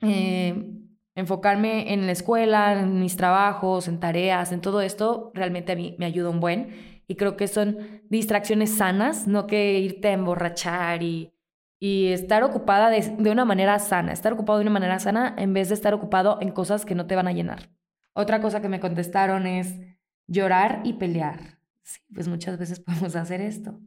Em, 0.00 0.88
enfocarme 1.14 1.92
en 1.92 2.06
la 2.06 2.12
escuela, 2.12 2.78
en 2.80 3.00
mis 3.00 3.16
trabajos, 3.16 3.88
en 3.88 3.98
tareas, 3.98 4.52
en 4.52 4.60
todo 4.60 4.80
esto, 4.80 5.32
realmente 5.34 5.72
a 5.72 5.76
mí 5.76 5.96
me 5.98 6.06
ayuda 6.06 6.30
un 6.30 6.40
buen. 6.40 6.98
y 7.10 7.14
creo 7.16 7.38
que 7.38 7.48
son 7.48 8.02
distracciones 8.10 8.76
sanas, 8.76 9.26
no 9.26 9.46
que 9.46 9.78
irte 9.80 10.08
a 10.08 10.12
emborrachar 10.12 11.02
y, 11.02 11.32
y 11.78 12.08
estar 12.08 12.42
ocupada 12.42 12.90
de, 12.90 13.00
de, 13.18 13.30
una 13.30 13.44
manera 13.44 13.78
sana, 13.78 14.12
estar 14.12 14.32
ocupado 14.32 14.58
de 14.58 14.62
una 14.62 14.72
manera 14.72 14.98
sana 14.98 15.34
en 15.38 15.52
vez 15.52 15.68
de 15.68 15.74
estar 15.74 15.94
ocupado 15.94 16.38
en 16.40 16.50
cosas 16.50 16.84
que 16.84 16.94
no 16.94 17.06
te 17.06 17.16
van 17.16 17.28
a 17.28 17.32
llenar. 17.32 17.70
Otra 18.14 18.40
cosa 18.40 18.60
que 18.60 18.68
me 18.68 18.80
contestaron 18.80 19.46
es 19.46 19.76
llorar 20.26 20.80
y 20.84 20.94
pelear. 20.94 21.60
Sí, 21.82 22.00
pues 22.12 22.28
muchas 22.28 22.58
veces 22.58 22.80
podemos 22.86 23.16
hacer 23.16 23.40
esto. 23.40 23.80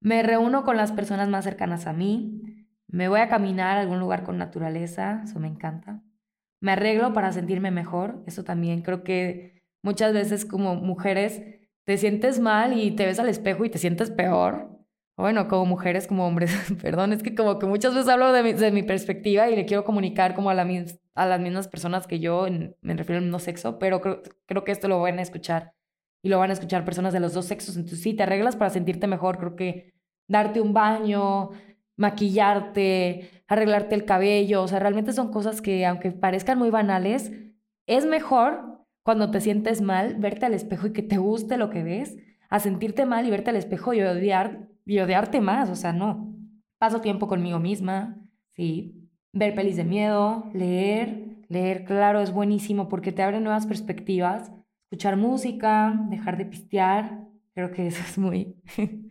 Me 0.00 0.22
reúno 0.22 0.64
con 0.64 0.76
las 0.76 0.92
personas 0.92 1.28
más 1.28 1.44
cercanas 1.44 1.86
a 1.86 1.92
mí, 1.92 2.66
me 2.88 3.08
voy 3.08 3.20
a 3.20 3.28
caminar 3.28 3.76
a 3.76 3.80
algún 3.80 3.98
lugar 3.98 4.22
con 4.22 4.38
naturaleza, 4.38 5.22
eso 5.24 5.40
me 5.40 5.48
encanta. 5.48 6.02
Me 6.60 6.72
arreglo 6.72 7.12
para 7.12 7.32
sentirme 7.32 7.70
mejor, 7.70 8.22
eso 8.26 8.44
también 8.44 8.82
creo 8.82 9.02
que 9.04 9.62
muchas 9.82 10.12
veces 10.12 10.44
como 10.44 10.74
mujeres 10.76 11.42
te 11.84 11.96
sientes 11.96 12.40
mal 12.40 12.78
y 12.78 12.90
te 12.92 13.06
ves 13.06 13.18
al 13.18 13.28
espejo 13.28 13.64
y 13.64 13.70
te 13.70 13.78
sientes 13.78 14.10
peor. 14.10 14.75
Bueno, 15.16 15.48
como 15.48 15.64
mujeres, 15.64 16.06
como 16.06 16.26
hombres, 16.26 16.52
perdón, 16.82 17.12
es 17.12 17.22
que 17.22 17.34
como 17.34 17.58
que 17.58 17.66
muchas 17.66 17.94
veces 17.94 18.08
hablo 18.08 18.32
de 18.32 18.42
mi, 18.42 18.52
de 18.52 18.70
mi 18.70 18.82
perspectiva 18.82 19.48
y 19.48 19.56
le 19.56 19.64
quiero 19.64 19.84
comunicar 19.84 20.34
como 20.34 20.50
a, 20.50 20.54
la, 20.54 20.68
a 21.14 21.26
las 21.26 21.40
mismas 21.40 21.68
personas 21.68 22.06
que 22.06 22.20
yo, 22.20 22.46
me 22.82 22.94
refiero 22.94 23.18
al 23.18 23.24
mismo 23.24 23.38
sexo, 23.38 23.78
pero 23.78 24.00
creo, 24.00 24.22
creo 24.46 24.64
que 24.64 24.72
esto 24.72 24.88
lo 24.88 25.00
van 25.00 25.18
a 25.18 25.22
escuchar 25.22 25.72
y 26.22 26.28
lo 26.28 26.38
van 26.38 26.50
a 26.50 26.52
escuchar 26.52 26.84
personas 26.84 27.12
de 27.14 27.20
los 27.20 27.32
dos 27.32 27.46
sexos. 27.46 27.76
Entonces 27.76 28.02
sí, 28.02 28.14
te 28.14 28.24
arreglas 28.24 28.56
para 28.56 28.70
sentirte 28.70 29.06
mejor, 29.06 29.38
creo 29.38 29.56
que 29.56 29.94
darte 30.28 30.60
un 30.60 30.74
baño, 30.74 31.50
maquillarte, 31.96 33.42
arreglarte 33.48 33.94
el 33.94 34.04
cabello, 34.04 34.62
o 34.62 34.68
sea, 34.68 34.80
realmente 34.80 35.12
son 35.12 35.30
cosas 35.30 35.62
que 35.62 35.86
aunque 35.86 36.10
parezcan 36.12 36.58
muy 36.58 36.70
banales, 36.70 37.32
es 37.86 38.04
mejor 38.04 38.84
cuando 39.02 39.30
te 39.30 39.40
sientes 39.40 39.80
mal, 39.80 40.16
verte 40.16 40.46
al 40.46 40.54
espejo 40.54 40.88
y 40.88 40.92
que 40.92 41.02
te 41.02 41.16
guste 41.16 41.56
lo 41.56 41.70
que 41.70 41.82
ves, 41.84 42.16
a 42.50 42.60
sentirte 42.60 43.06
mal 43.06 43.26
y 43.26 43.30
verte 43.30 43.50
al 43.50 43.56
espejo 43.56 43.94
y, 43.94 44.02
odiar, 44.02 44.68
y 44.86 45.40
más, 45.40 45.68
o 45.70 45.74
sea, 45.74 45.92
no. 45.92 46.34
Paso 46.78 47.00
tiempo 47.00 47.28
conmigo 47.28 47.58
misma, 47.58 48.16
sí. 48.54 49.08
Ver 49.32 49.54
pelis 49.54 49.76
de 49.76 49.84
miedo, 49.84 50.48
leer, 50.54 51.44
leer, 51.48 51.84
claro, 51.84 52.20
es 52.20 52.32
buenísimo 52.32 52.88
porque 52.88 53.12
te 53.12 53.22
abre 53.22 53.40
nuevas 53.40 53.66
perspectivas. 53.66 54.52
Escuchar 54.84 55.16
música, 55.16 56.00
dejar 56.08 56.38
de 56.38 56.46
pistear, 56.46 57.26
creo 57.54 57.72
que 57.72 57.88
eso 57.88 58.02
es 58.08 58.16
muy, 58.18 58.54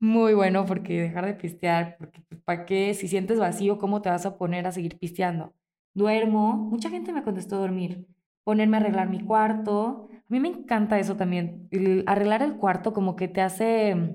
muy 0.00 0.34
bueno 0.34 0.64
porque 0.64 1.02
dejar 1.02 1.26
de 1.26 1.34
pistear, 1.34 1.96
porque 1.98 2.22
pues, 2.28 2.40
¿para 2.42 2.64
qué? 2.64 2.94
Si 2.94 3.08
sientes 3.08 3.38
vacío, 3.38 3.78
¿cómo 3.78 4.00
te 4.02 4.08
vas 4.08 4.24
a 4.24 4.38
poner 4.38 4.66
a 4.66 4.72
seguir 4.72 4.98
pisteando? 4.98 5.54
Duermo, 5.94 6.54
mucha 6.56 6.90
gente 6.90 7.12
me 7.12 7.22
contestó 7.22 7.58
dormir 7.58 8.06
ponerme 8.46 8.76
a 8.76 8.80
arreglar 8.80 9.10
mi 9.10 9.20
cuarto. 9.20 10.08
A 10.12 10.24
mí 10.28 10.38
me 10.38 10.48
encanta 10.48 11.00
eso 11.00 11.16
también, 11.16 11.68
arreglar 12.06 12.42
el 12.42 12.56
cuarto 12.56 12.92
como 12.92 13.16
que 13.16 13.26
te 13.26 13.40
hace 13.40 14.14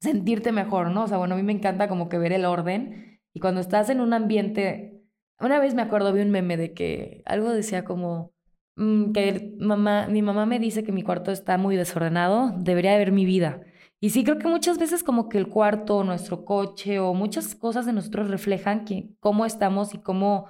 sentirte 0.00 0.52
mejor, 0.52 0.90
¿no? 0.90 1.04
O 1.04 1.06
sea, 1.08 1.18
bueno, 1.18 1.34
a 1.34 1.36
mí 1.38 1.42
me 1.42 1.52
encanta 1.52 1.88
como 1.88 2.08
que 2.08 2.18
ver 2.18 2.32
el 2.32 2.44
orden 2.44 3.20
y 3.34 3.40
cuando 3.40 3.60
estás 3.60 3.90
en 3.90 4.00
un 4.00 4.12
ambiente, 4.12 5.02
una 5.40 5.60
vez 5.60 5.74
me 5.74 5.82
acuerdo 5.82 6.12
vi 6.12 6.22
un 6.22 6.30
meme 6.30 6.56
de 6.56 6.72
que 6.72 7.22
algo 7.26 7.52
decía 7.52 7.84
como 7.84 8.32
mm, 8.76 9.12
que 9.12 9.54
mamá, 9.58 10.06
mi 10.08 10.22
mamá 10.22 10.46
me 10.46 10.58
dice 10.58 10.84
que 10.84 10.92
mi 10.92 11.02
cuarto 11.02 11.30
está 11.32 11.58
muy 11.58 11.76
desordenado, 11.76 12.52
debería 12.56 12.96
ver 12.96 13.12
mi 13.12 13.24
vida. 13.24 13.60
Y 14.00 14.10
sí 14.10 14.24
creo 14.24 14.38
que 14.38 14.48
muchas 14.48 14.78
veces 14.78 15.02
como 15.02 15.28
que 15.28 15.38
el 15.38 15.48
cuarto, 15.48 16.04
nuestro 16.04 16.44
coche 16.44 16.98
o 16.98 17.14
muchas 17.14 17.54
cosas 17.54 17.86
de 17.86 17.92
nosotros 17.92 18.30
reflejan 18.30 18.84
que, 18.84 19.10
cómo 19.20 19.46
estamos 19.46 19.94
y 19.94 19.98
cómo 19.98 20.48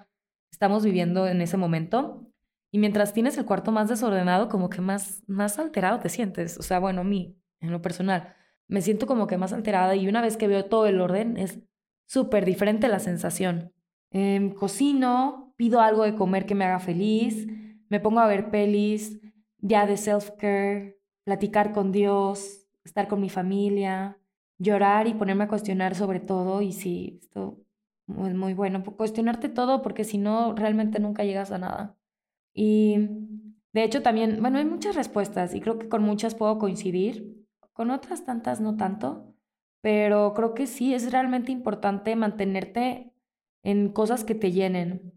estamos 0.53 0.85
viviendo 0.85 1.27
en 1.27 1.41
ese 1.41 1.57
momento. 1.57 2.27
Y 2.73 2.79
mientras 2.79 3.13
tienes 3.13 3.39
el 3.39 3.47
cuarto 3.47 3.73
más 3.73 3.89
desordenado, 3.89 4.49
como 4.49 4.69
que 4.69 4.81
más, 4.81 5.23
más 5.27 5.59
alterado 5.59 6.01
te 6.01 6.09
sientes. 6.09 6.59
O 6.59 6.63
sea, 6.63 6.79
bueno, 6.79 7.03
a 7.03 7.05
mí, 7.05 7.37
en 7.61 7.71
lo 7.73 7.83
personal, 7.83 8.35
me 8.69 8.83
siento 8.83 9.07
como 9.07 9.27
que 9.27 9.39
más 9.39 9.53
alterada 9.53 9.95
y 9.97 10.09
una 10.09 10.23
vez 10.23 10.37
que 10.37 10.49
veo 10.49 10.65
todo 10.67 10.87
el 10.87 11.01
orden 11.01 11.37
es 11.37 11.61
súper 12.07 12.45
diferente 12.45 12.89
la 12.89 12.99
sensación. 12.99 13.73
Em, 14.11 14.53
cocino, 14.53 15.55
pido 15.57 15.81
algo 15.81 16.05
de 16.05 16.15
comer 16.15 16.47
que 16.47 16.55
me 16.55 16.65
haga 16.65 16.81
feliz, 16.81 17.47
me 17.89 18.01
pongo 18.01 18.21
a 18.21 18.27
ver 18.27 18.51
pelis, 18.51 19.21
ya 19.59 19.87
de 19.87 19.97
self-care, 19.97 20.99
platicar 21.25 21.73
con 21.73 21.93
Dios, 21.93 22.67
estar 22.85 23.09
con 23.09 23.21
mi 23.21 23.29
familia, 23.29 24.19
llorar 24.59 25.07
y 25.07 25.15
ponerme 25.15 25.45
a 25.45 25.49
cuestionar 25.49 25.95
sobre 25.95 26.21
todo. 26.21 26.63
Y 26.63 26.73
sí, 26.73 27.19
esto 27.21 27.59
es 28.09 28.35
muy 28.35 28.55
bueno, 28.55 28.85
cuestionarte 28.85 29.49
todo 29.49 29.83
porque 29.83 30.05
si 30.05 30.19
no, 30.19 30.55
realmente 30.55 31.01
nunca 31.01 31.25
llegas 31.25 31.51
a 31.51 31.59
nada. 31.59 31.97
Y 32.55 32.97
de 33.73 33.85
hecho 33.85 34.03
también, 34.03 34.41
bueno, 34.41 34.59
hay 34.59 34.65
muchas 34.65 34.95
respuestas 34.97 35.55
y 35.55 35.61
creo 35.61 35.79
que 35.79 35.89
con 35.89 36.03
muchas 36.03 36.35
puedo 36.35 36.59
coincidir, 36.59 37.36
con 37.77 37.91
otras 37.91 38.25
tantas 38.25 38.61
no 38.61 38.77
tanto, 38.77 39.35
pero 39.81 40.33
creo 40.35 40.55
que 40.55 40.67
sí 40.67 40.95
es 40.95 41.13
realmente 41.13 41.53
importante 41.53 42.17
mantenerte 42.17 43.13
en 43.63 43.91
cosas 43.91 44.25
que 44.25 44.35
te 44.35 44.51
llenen, 44.51 45.13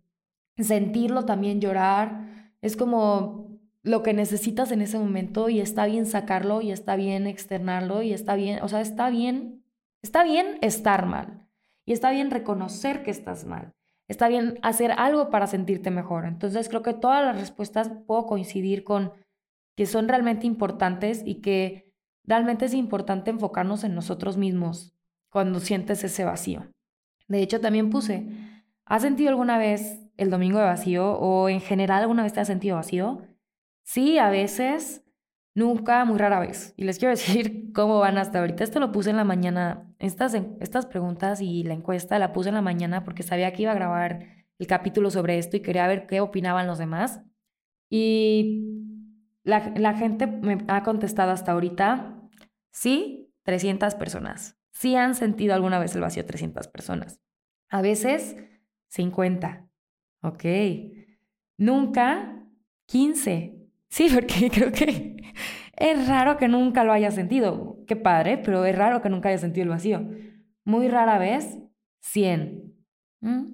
sentirlo 0.58 1.26
también, 1.26 1.62
llorar, 1.62 2.54
es 2.62 2.76
como 2.76 3.60
lo 3.82 4.04
que 4.04 4.14
necesitas 4.14 4.72
en 4.72 4.82
ese 4.82 5.00
momento 5.00 5.48
y 5.50 5.62
está 5.62 5.86
bien 5.86 6.06
sacarlo 6.06 6.62
y 6.62 6.72
está 6.72 6.96
bien 6.96 7.26
externarlo 7.26 8.02
y 8.02 8.12
está 8.12 8.36
bien, 8.36 8.62
o 8.62 8.68
sea, 8.68 8.82
está 8.82 9.10
bien, 9.10 9.64
está 10.02 10.24
bien 10.24 10.58
estar 10.62 11.06
mal 11.06 11.48
y 11.86 11.94
está 11.94 12.12
bien 12.12 12.30
reconocer 12.30 13.04
que 13.04 13.12
estás 13.12 13.46
mal 13.46 13.74
está 14.10 14.28
bien 14.28 14.60
hacer 14.64 14.92
algo 14.92 15.30
para 15.30 15.48
sentirte 15.48 15.92
mejor. 15.92 16.26
Entonces 16.26 16.68
creo 16.68 16.82
que 16.82 16.94
todas 16.94 17.24
las 17.24 17.40
respuestas 17.40 17.90
puedo 18.06 18.26
coincidir 18.26 18.84
con 18.84 19.14
que 19.78 19.86
son 19.86 20.10
realmente 20.10 20.46
importantes 20.46 21.22
y 21.24 21.36
que 21.36 21.89
realmente 22.30 22.66
es 22.66 22.74
importante 22.74 23.32
enfocarnos 23.32 23.84
en 23.84 23.96
nosotros 23.96 24.38
mismos 24.38 24.96
cuando 25.30 25.60
sientes 25.60 26.04
ese 26.04 26.24
vacío. 26.24 26.72
De 27.28 27.42
hecho, 27.42 27.60
también 27.60 27.90
puse, 27.90 28.28
¿has 28.86 29.02
sentido 29.02 29.30
alguna 29.30 29.58
vez 29.58 30.00
el 30.18 30.30
domingo 30.30 30.60
de 30.60 30.66
vacío 30.66 31.12
o 31.14 31.50
en 31.50 31.60
general 31.60 32.04
alguna 32.04 32.24
vez 32.24 32.34
te 32.34 32.40
has 32.40 32.48
sentido 32.48 32.76
vacío? 32.76 33.24
Sí, 33.84 34.20
a 34.20 34.30
veces, 34.30 35.04
nunca, 35.56 36.06
muy 36.06 36.18
rara 36.18 36.40
vez. 36.40 36.74
Y 36.78 36.84
les 36.84 37.00
quiero 37.00 37.12
decir 37.16 37.72
cómo 37.74 38.00
van 38.00 38.18
hasta 38.18 38.40
ahorita. 38.40 38.64
Esto 38.64 38.80
lo 38.80 38.92
puse 38.92 39.10
en 39.10 39.18
la 39.18 39.24
mañana 39.24 39.92
estas, 40.00 40.36
estas 40.60 40.86
preguntas 40.86 41.42
y 41.42 41.64
la 41.64 41.74
encuesta 41.74 42.20
la 42.20 42.34
puse 42.34 42.50
en 42.50 42.56
la 42.56 42.62
mañana 42.62 43.04
porque 43.04 43.24
sabía 43.24 43.52
que 43.54 43.64
iba 43.64 43.72
a 43.72 43.76
grabar 43.76 44.28
el 44.58 44.68
capítulo 44.68 45.10
sobre 45.10 45.38
esto 45.38 45.58
y 45.58 45.62
quería 45.62 45.88
ver 45.88 46.06
qué 46.06 46.22
opinaban 46.22 46.68
los 46.68 46.78
demás. 46.78 47.22
Y 47.90 48.96
la, 49.44 49.74
la 49.76 49.94
gente 49.94 50.28
me 50.28 50.60
ha 50.68 50.84
contestado 50.84 51.32
hasta 51.32 51.54
ahorita, 51.54 52.19
sí, 52.72 53.32
300 53.44 53.96
personas. 53.96 54.58
Sí 54.72 54.96
han 54.96 55.16
sentido 55.16 55.54
alguna 55.54 55.80
vez 55.80 55.96
el 55.96 56.02
vacío 56.02 56.26
300 56.26 56.68
personas. 56.68 57.20
A 57.70 57.82
veces 57.82 58.38
50. 58.90 59.68
Ok. 60.22 60.44
Nunca 61.58 62.46
15. 62.86 63.56
Sí, 63.90 64.10
porque 64.14 64.50
creo 64.50 64.72
que 64.72 65.18
es 65.76 66.08
raro 66.08 66.38
que 66.38 66.48
nunca 66.48 66.84
lo 66.84 66.92
haya 66.92 67.12
sentido. 67.12 67.78
Qué 67.88 67.96
padre, 67.96 68.38
pero 68.38 68.66
es 68.66 68.76
raro 68.76 69.02
que 69.02 69.10
nunca 69.10 69.30
haya 69.30 69.38
sentido 69.38 69.64
el 69.64 69.70
vacío. 69.70 70.08
Muy 70.64 70.88
rara 70.88 71.18
vez, 71.18 71.58
100. 72.02 72.76
¿Mm? 73.22 73.46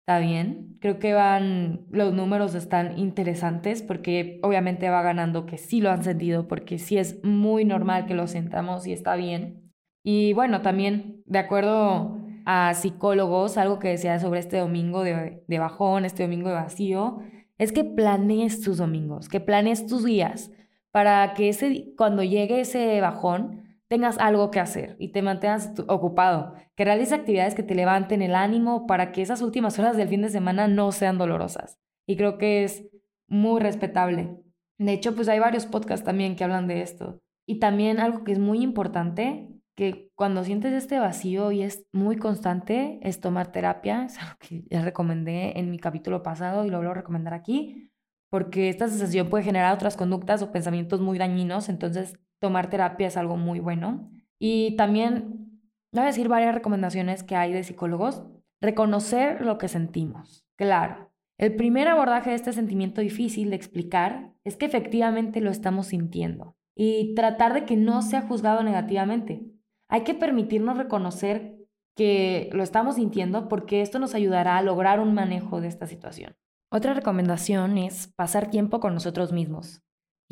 Está 0.00 0.18
bien. 0.18 0.71
Creo 0.82 0.98
que 0.98 1.14
van, 1.14 1.86
los 1.92 2.12
números 2.12 2.56
están 2.56 2.98
interesantes 2.98 3.82
porque 3.82 4.40
obviamente 4.42 4.88
va 4.88 5.00
ganando 5.00 5.46
que 5.46 5.56
sí 5.56 5.80
lo 5.80 5.92
han 5.92 6.02
sentido, 6.02 6.48
porque 6.48 6.80
sí 6.80 6.98
es 6.98 7.22
muy 7.22 7.64
normal 7.64 8.04
que 8.04 8.14
lo 8.14 8.26
sentamos 8.26 8.84
y 8.88 8.92
está 8.92 9.14
bien. 9.14 9.72
Y 10.02 10.32
bueno, 10.32 10.60
también 10.60 11.22
de 11.24 11.38
acuerdo 11.38 12.18
a 12.46 12.74
psicólogos, 12.74 13.58
algo 13.58 13.78
que 13.78 13.90
decía 13.90 14.18
sobre 14.18 14.40
este 14.40 14.58
domingo 14.58 15.04
de, 15.04 15.44
bajón, 15.56 16.04
este 16.04 16.24
domingo 16.24 16.48
de 16.48 16.56
vacío, 16.56 17.20
es 17.58 17.70
que 17.70 17.84
planees 17.84 18.60
tus 18.60 18.78
domingos, 18.78 19.28
que 19.28 19.38
planees 19.38 19.86
tus 19.86 20.04
días 20.04 20.50
para 20.90 21.32
que 21.34 21.48
ese, 21.48 21.94
cuando 21.96 22.24
llegue 22.24 22.58
ese 22.58 23.00
bajón 23.00 23.71
tengas 23.92 24.16
algo 24.16 24.50
que 24.50 24.58
hacer 24.58 24.96
y 24.98 25.08
te 25.08 25.20
mantengas 25.20 25.74
ocupado, 25.86 26.54
que 26.76 26.86
realices 26.86 27.12
actividades 27.12 27.54
que 27.54 27.62
te 27.62 27.74
levanten 27.74 28.22
el 28.22 28.34
ánimo 28.34 28.86
para 28.86 29.12
que 29.12 29.20
esas 29.20 29.42
últimas 29.42 29.78
horas 29.78 29.98
del 29.98 30.08
fin 30.08 30.22
de 30.22 30.30
semana 30.30 30.66
no 30.66 30.92
sean 30.92 31.18
dolorosas. 31.18 31.78
Y 32.06 32.16
creo 32.16 32.38
que 32.38 32.64
es 32.64 32.86
muy 33.28 33.60
respetable. 33.60 34.34
De 34.78 34.94
hecho, 34.94 35.14
pues 35.14 35.28
hay 35.28 35.40
varios 35.40 35.66
podcasts 35.66 36.06
también 36.06 36.36
que 36.36 36.42
hablan 36.42 36.68
de 36.68 36.80
esto. 36.80 37.20
Y 37.46 37.58
también 37.58 38.00
algo 38.00 38.24
que 38.24 38.32
es 38.32 38.38
muy 38.38 38.62
importante, 38.62 39.50
que 39.76 40.10
cuando 40.14 40.42
sientes 40.42 40.72
este 40.72 40.98
vacío 40.98 41.52
y 41.52 41.62
es 41.62 41.84
muy 41.92 42.16
constante, 42.16 42.98
es 43.02 43.20
tomar 43.20 43.52
terapia. 43.52 44.06
Es 44.06 44.18
algo 44.18 44.36
que 44.40 44.64
ya 44.70 44.80
recomendé 44.80 45.58
en 45.58 45.70
mi 45.70 45.78
capítulo 45.78 46.22
pasado 46.22 46.64
y 46.64 46.70
lo 46.70 46.78
vuelvo 46.78 46.92
a 46.92 46.94
recomendar 46.94 47.34
aquí 47.34 47.90
porque 48.30 48.70
esta 48.70 48.88
sensación 48.88 49.28
puede 49.28 49.44
generar 49.44 49.74
otras 49.74 49.98
conductas 49.98 50.40
o 50.40 50.50
pensamientos 50.50 51.02
muy 51.02 51.18
dañinos, 51.18 51.68
entonces 51.68 52.18
tomar 52.42 52.68
terapia 52.68 53.06
es 53.06 53.16
algo 53.16 53.36
muy 53.36 53.60
bueno. 53.60 54.10
Y 54.38 54.76
también 54.76 55.60
voy 55.92 56.02
a 56.02 56.06
decir 56.06 56.28
varias 56.28 56.54
recomendaciones 56.54 57.22
que 57.22 57.36
hay 57.36 57.52
de 57.52 57.62
psicólogos. 57.62 58.24
Reconocer 58.60 59.40
lo 59.40 59.56
que 59.58 59.68
sentimos. 59.68 60.44
Claro, 60.56 61.12
el 61.38 61.54
primer 61.54 61.88
abordaje 61.88 62.30
de 62.30 62.36
este 62.36 62.52
sentimiento 62.52 63.00
difícil 63.00 63.50
de 63.50 63.56
explicar 63.56 64.32
es 64.44 64.56
que 64.56 64.66
efectivamente 64.66 65.40
lo 65.40 65.50
estamos 65.50 65.86
sintiendo. 65.86 66.56
y 66.74 67.14
tratar 67.14 67.52
de 67.52 67.66
que 67.66 67.76
no 67.76 68.00
sea 68.00 68.22
juzgado 68.22 68.62
negativamente. 68.62 69.44
Hay 69.90 70.04
que 70.04 70.14
permitirnos 70.14 70.78
reconocer 70.78 71.58
que 71.94 72.48
lo 72.54 72.62
estamos 72.62 72.94
sintiendo 72.94 73.46
porque 73.46 73.82
esto 73.82 73.98
nos 73.98 74.14
ayudará 74.14 74.56
a 74.56 74.62
lograr 74.62 74.98
un 74.98 75.12
manejo 75.12 75.60
de 75.60 75.68
esta 75.68 75.86
situación. 75.86 76.34
Otra 76.70 76.94
recomendación 76.94 77.76
es 77.76 78.10
pasar 78.16 78.48
tiempo 78.48 78.80
con 78.80 78.94
nosotros 78.94 79.32
mismos. 79.32 79.82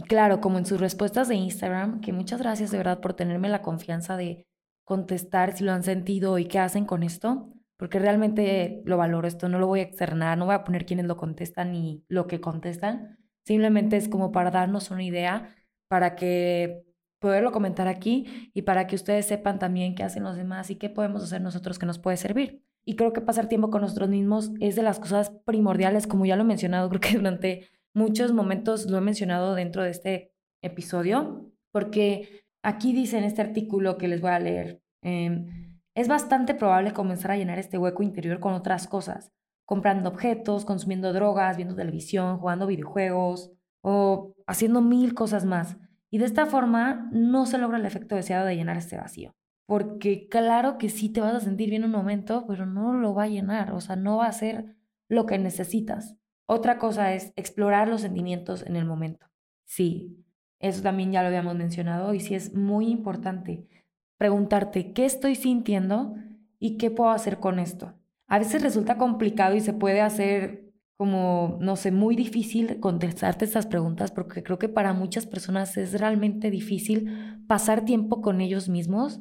Y 0.01 0.03
claro, 0.03 0.41
como 0.41 0.57
en 0.57 0.65
sus 0.65 0.81
respuestas 0.81 1.29
de 1.29 1.35
Instagram, 1.35 2.01
que 2.01 2.15
muchas 2.15 2.41
gracias 2.41 2.71
de 2.71 2.79
verdad 2.79 3.01
por 3.01 3.13
tenerme 3.13 3.51
la 3.51 3.61
confianza 3.61 4.17
de 4.17 4.47
contestar 4.83 5.55
si 5.55 5.63
lo 5.63 5.73
han 5.73 5.83
sentido 5.83 6.39
y 6.39 6.47
qué 6.47 6.59
hacen 6.59 6.87
con 6.87 7.03
esto, 7.03 7.53
porque 7.77 7.99
realmente 7.99 8.81
lo 8.87 8.97
valoro 8.97 9.29
esto, 9.29 9.51
no 9.51 9.59
lo 9.59 9.67
voy 9.67 9.81
a 9.81 9.83
externar, 9.83 10.39
no 10.39 10.47
voy 10.47 10.55
a 10.55 10.65
poner 10.65 10.87
quiénes 10.87 11.05
lo 11.05 11.19
contestan 11.19 11.73
ni 11.73 12.03
lo 12.09 12.27
que 12.27 12.41
contestan, 12.41 13.19
simplemente 13.45 13.99
es 13.99 14.09
como 14.09 14.33
para 14.33 14.51
darnos 14.51 14.91
una 14.91 15.03
idea, 15.03 15.55
para 15.87 16.17
que 16.17 16.83
poderlo 17.19 17.53
comentar 17.53 17.87
aquí 17.87 18.51
y 18.55 18.63
para 18.63 18.87
que 18.87 18.97
ustedes 18.97 19.27
sepan 19.27 19.59
también 19.59 19.95
qué 19.95 20.03
hacen 20.03 20.23
los 20.23 20.35
demás 20.35 20.71
y 20.71 20.77
qué 20.77 20.89
podemos 20.89 21.23
hacer 21.23 21.43
nosotros 21.43 21.79
que 21.79 21.85
nos 21.85 21.99
puede 21.99 22.17
servir. 22.17 22.65
Y 22.87 22.97
creo 22.97 23.13
que 23.13 23.21
pasar 23.21 23.49
tiempo 23.49 23.69
con 23.69 23.83
nosotros 23.83 24.09
mismos 24.09 24.51
es 24.61 24.77
de 24.77 24.83
las 24.83 24.99
cosas 24.99 25.31
primordiales, 25.45 26.07
como 26.07 26.25
ya 26.25 26.37
lo 26.37 26.43
he 26.45 26.47
mencionado, 26.47 26.89
creo 26.89 27.01
que 27.03 27.19
durante 27.19 27.69
muchos 27.95 28.33
momentos 28.33 28.87
lo 28.87 28.99
he 28.99 29.01
mencionado 29.01 29.55
dentro 29.55 29.83
de 29.83 29.91
este 29.91 30.33
episodio, 30.63 31.51
porque 31.73 32.45
aquí 32.63 32.93
dice 32.93 33.19
en 33.19 33.25
este 33.25 33.43
artículo 33.43 33.99
que 33.99 34.09
les 34.09 34.21
voy 34.21 34.31
a 34.31 34.39
leer, 34.39 34.83
em, 35.03 35.81
es 35.95 36.09
bastante 36.09 36.55
probable 36.55 36.93
comenzar 36.93 37.33
a 37.33 37.37
llenar 37.37 37.59
este 37.59 37.79
hueco 37.79 38.03
interior 38.03 38.41
con 38.41 38.55
otras 38.55 38.87
cosas, 38.87 39.33
comprando 39.67 40.09
objetos, 40.09 40.65
consumiendo 40.65 41.13
drogas, 41.13 41.57
viendo 41.57 41.75
televisión, 41.75 42.39
jugando 42.39 42.67
videojuegos 42.67 43.51
o 43.83 44.35
haciendo 44.47 44.81
mil 44.83 45.15
cosas 45.15 45.45
más. 45.45 45.77
Y 46.11 46.19
de 46.19 46.25
esta 46.25 46.47
forma 46.47 47.09
no 47.13 47.47
se 47.47 47.59
logra 47.59 47.79
el 47.79 47.87
efecto 47.87 48.17
deseado 48.17 48.47
de 48.47 48.57
llenar 48.57 48.77
este 48.77 48.97
vacío. 48.97 49.33
Porque 49.67 50.29
claro 50.29 50.79
que 50.79 50.89
sí 50.89 51.13
te 51.13 51.21
vas 51.21 51.35
a 51.35 51.41
sentir 51.41 51.71
bien 51.71 51.85
un 51.85 51.93
momento, 51.93 52.45
pero 52.49 52.67
no 52.67 52.93
lo 52.95 53.15
va 53.15 53.25
a 53.25 53.29
llenar, 53.29 53.73
o 53.73 53.81
sea, 53.81 53.95
no 53.95 54.17
va 54.17 54.27
a 54.27 54.33
ser 54.33 54.77
lo 55.09 55.27
que 55.27 55.39
necesitas. 55.39 56.17
Otra 56.53 56.79
cosa 56.79 57.15
es 57.15 57.33
explorar 57.37 57.87
los 57.87 58.01
sentimientos 58.01 58.65
en 58.67 58.75
el 58.75 58.85
momento. 58.85 59.25
Sí, 59.67 60.17
eso 60.59 60.83
también 60.83 61.13
ya 61.13 61.23
lo 61.23 61.29
habíamos 61.29 61.55
mencionado 61.55 62.13
y 62.13 62.19
sí 62.19 62.35
es 62.35 62.57
muy 62.57 62.89
importante 62.89 63.69
preguntarte 64.17 64.93
qué 64.93 65.05
estoy 65.05 65.37
sintiendo 65.37 66.17
y 66.59 66.77
qué 66.77 66.91
puedo 66.91 67.11
hacer 67.11 67.39
con 67.39 67.61
esto. 67.61 67.95
A 68.27 68.41
veces 68.41 68.63
resulta 68.63 68.99
complicado 68.99 69.55
y 69.55 69.61
se 69.61 69.75
puede 69.75 70.01
hacer 70.01 70.65
como, 70.97 71.57
no 71.61 71.77
sé, 71.77 71.93
muy 71.93 72.17
difícil 72.17 72.81
contestarte 72.81 73.45
estas 73.45 73.67
preguntas 73.67 74.11
porque 74.11 74.43
creo 74.43 74.59
que 74.59 74.69
para 74.69 74.93
muchas 74.93 75.27
personas 75.27 75.77
es 75.77 76.01
realmente 76.01 76.51
difícil 76.51 77.45
pasar 77.47 77.85
tiempo 77.85 78.23
con 78.23 78.41
ellos 78.41 78.69
mismos. 78.69 79.21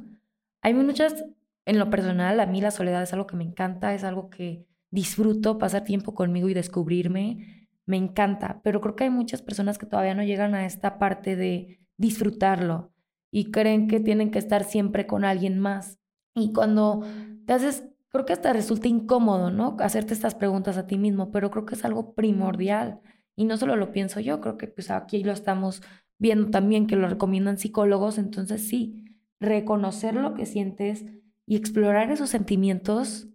Hay 0.64 0.74
muchas, 0.74 1.26
en 1.68 1.78
lo 1.78 1.92
personal, 1.92 2.40
a 2.40 2.48
mí 2.48 2.60
la 2.60 2.72
soledad 2.72 3.04
es 3.04 3.14
algo 3.14 3.28
que 3.28 3.36
me 3.36 3.44
encanta, 3.44 3.94
es 3.94 4.04
algo 4.04 4.32
que 4.32 4.66
disfruto, 4.92 5.58
pasar 5.58 5.84
tiempo 5.84 6.14
conmigo 6.14 6.50
y 6.50 6.54
descubrirme, 6.54 7.70
me 7.86 7.98
encanta, 7.98 8.62
pero 8.64 8.82
creo 8.82 8.96
que 8.96 9.06
hay 9.06 9.10
muchas 9.10 9.42
personas 9.42 9.78
que 9.78 9.86
todavía 9.86 10.16
no 10.16 10.24
llegan 10.24 10.54
a 10.56 10.66
esta 10.66 11.00
parte 11.00 11.36
de 11.36 11.80
disfrutarlo 11.98 12.94
y 13.32 13.52
creen 13.52 13.88
que 13.88 14.00
tienen 14.00 14.32
que 14.32 14.40
estar 14.40 14.64
siempre 14.64 15.08
con 15.08 15.26
alguien 15.26 15.60
más. 15.60 16.00
Y 16.36 16.54
cuando 16.54 17.04
te 17.46 17.54
haces 17.54 17.90
creo 18.10 18.26
que 18.26 18.34
hasta 18.34 18.54
resulta 18.54 18.88
incómodo, 18.88 19.52
¿no? 19.52 19.78
Hacerte 19.80 20.14
estas 20.14 20.36
preguntas 20.36 20.78
a 20.78 20.88
ti 20.88 20.98
mismo, 20.98 21.32
pero 21.32 21.52
creo 21.52 21.66
que 21.66 21.76
es 21.76 21.86
algo 21.86 22.14
primordial. 22.14 23.02
Y 23.36 23.46
no 23.46 23.58
solo 23.58 23.76
lo 23.76 23.92
pienso 23.92 24.20
yo, 24.20 24.42
creo 24.42 24.58
que 24.58 24.68
pues 24.68 24.92
aquí 24.92 25.24
lo 25.24 25.32
estamos 25.32 25.82
viendo 26.18 26.50
también 26.50 26.88
que 26.88 26.96
lo 26.96 27.08
recomiendan 27.08 27.58
psicólogos, 27.58 28.18
entonces 28.18 28.68
sí, 28.68 29.06
reconocer 29.40 30.16
lo 30.16 30.34
que 30.34 30.46
sientes 30.46 31.06
y 31.46 31.56
explorar 31.56 32.12
esos 32.12 32.30
sentimientos 32.30 33.30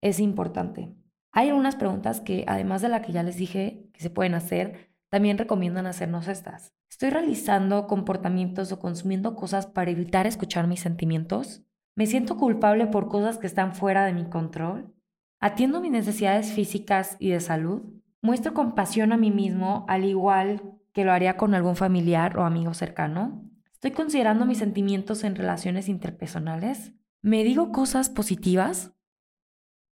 es 0.00 0.20
importante. 0.20 0.94
Hay 1.32 1.48
algunas 1.48 1.76
preguntas 1.76 2.20
que, 2.20 2.44
además 2.46 2.82
de 2.82 2.88
la 2.88 3.02
que 3.02 3.12
ya 3.12 3.22
les 3.22 3.36
dije 3.36 3.88
que 3.92 4.00
se 4.00 4.10
pueden 4.10 4.34
hacer, 4.34 4.90
también 5.10 5.38
recomiendan 5.38 5.86
hacernos 5.86 6.28
estas. 6.28 6.74
¿Estoy 6.90 7.10
realizando 7.10 7.86
comportamientos 7.86 8.72
o 8.72 8.78
consumiendo 8.78 9.34
cosas 9.34 9.66
para 9.66 9.90
evitar 9.90 10.26
escuchar 10.26 10.66
mis 10.66 10.80
sentimientos? 10.80 11.62
¿Me 11.94 12.06
siento 12.06 12.36
culpable 12.36 12.86
por 12.86 13.08
cosas 13.08 13.38
que 13.38 13.46
están 13.46 13.74
fuera 13.74 14.04
de 14.04 14.12
mi 14.12 14.28
control? 14.28 14.94
¿Atiendo 15.40 15.80
mis 15.80 15.92
necesidades 15.92 16.52
físicas 16.52 17.16
y 17.18 17.30
de 17.30 17.40
salud? 17.40 17.82
¿Muestro 18.20 18.54
compasión 18.54 19.12
a 19.12 19.16
mí 19.16 19.30
mismo 19.30 19.84
al 19.88 20.04
igual 20.04 20.62
que 20.92 21.04
lo 21.04 21.12
haría 21.12 21.36
con 21.36 21.54
algún 21.54 21.76
familiar 21.76 22.36
o 22.38 22.44
amigo 22.44 22.74
cercano? 22.74 23.44
¿Estoy 23.72 23.92
considerando 23.92 24.46
mis 24.46 24.58
sentimientos 24.58 25.22
en 25.22 25.36
relaciones 25.36 25.88
interpersonales? 25.88 26.92
¿Me 27.22 27.44
digo 27.44 27.70
cosas 27.70 28.10
positivas? 28.10 28.92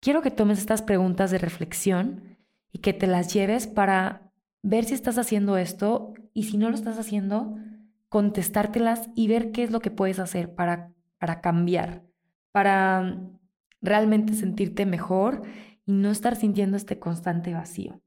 Quiero 0.04 0.20
que 0.20 0.30
tomes 0.30 0.58
estas 0.58 0.82
preguntas 0.82 1.30
de 1.30 1.38
reflexión 1.38 2.36
y 2.70 2.80
que 2.80 2.92
te 2.92 3.06
las 3.06 3.32
lleves 3.32 3.66
para 3.66 4.30
ver 4.62 4.84
si 4.84 4.92
estás 4.92 5.16
haciendo 5.16 5.56
esto 5.56 6.12
y 6.34 6.42
si 6.42 6.58
no 6.58 6.68
lo 6.68 6.74
estás 6.74 6.98
haciendo, 6.98 7.56
contestártelas 8.10 9.08
y 9.14 9.28
ver 9.28 9.50
qué 9.50 9.62
es 9.62 9.70
lo 9.70 9.80
que 9.80 9.90
puedes 9.90 10.18
hacer 10.18 10.54
para 10.54 10.94
para 11.24 11.40
cambiar, 11.40 12.02
para 12.52 13.18
realmente 13.80 14.34
sentirte 14.34 14.84
mejor 14.84 15.40
y 15.86 15.92
no 15.92 16.10
estar 16.10 16.36
sintiendo 16.36 16.76
este 16.76 16.98
constante 16.98 17.54
vacío. 17.54 18.02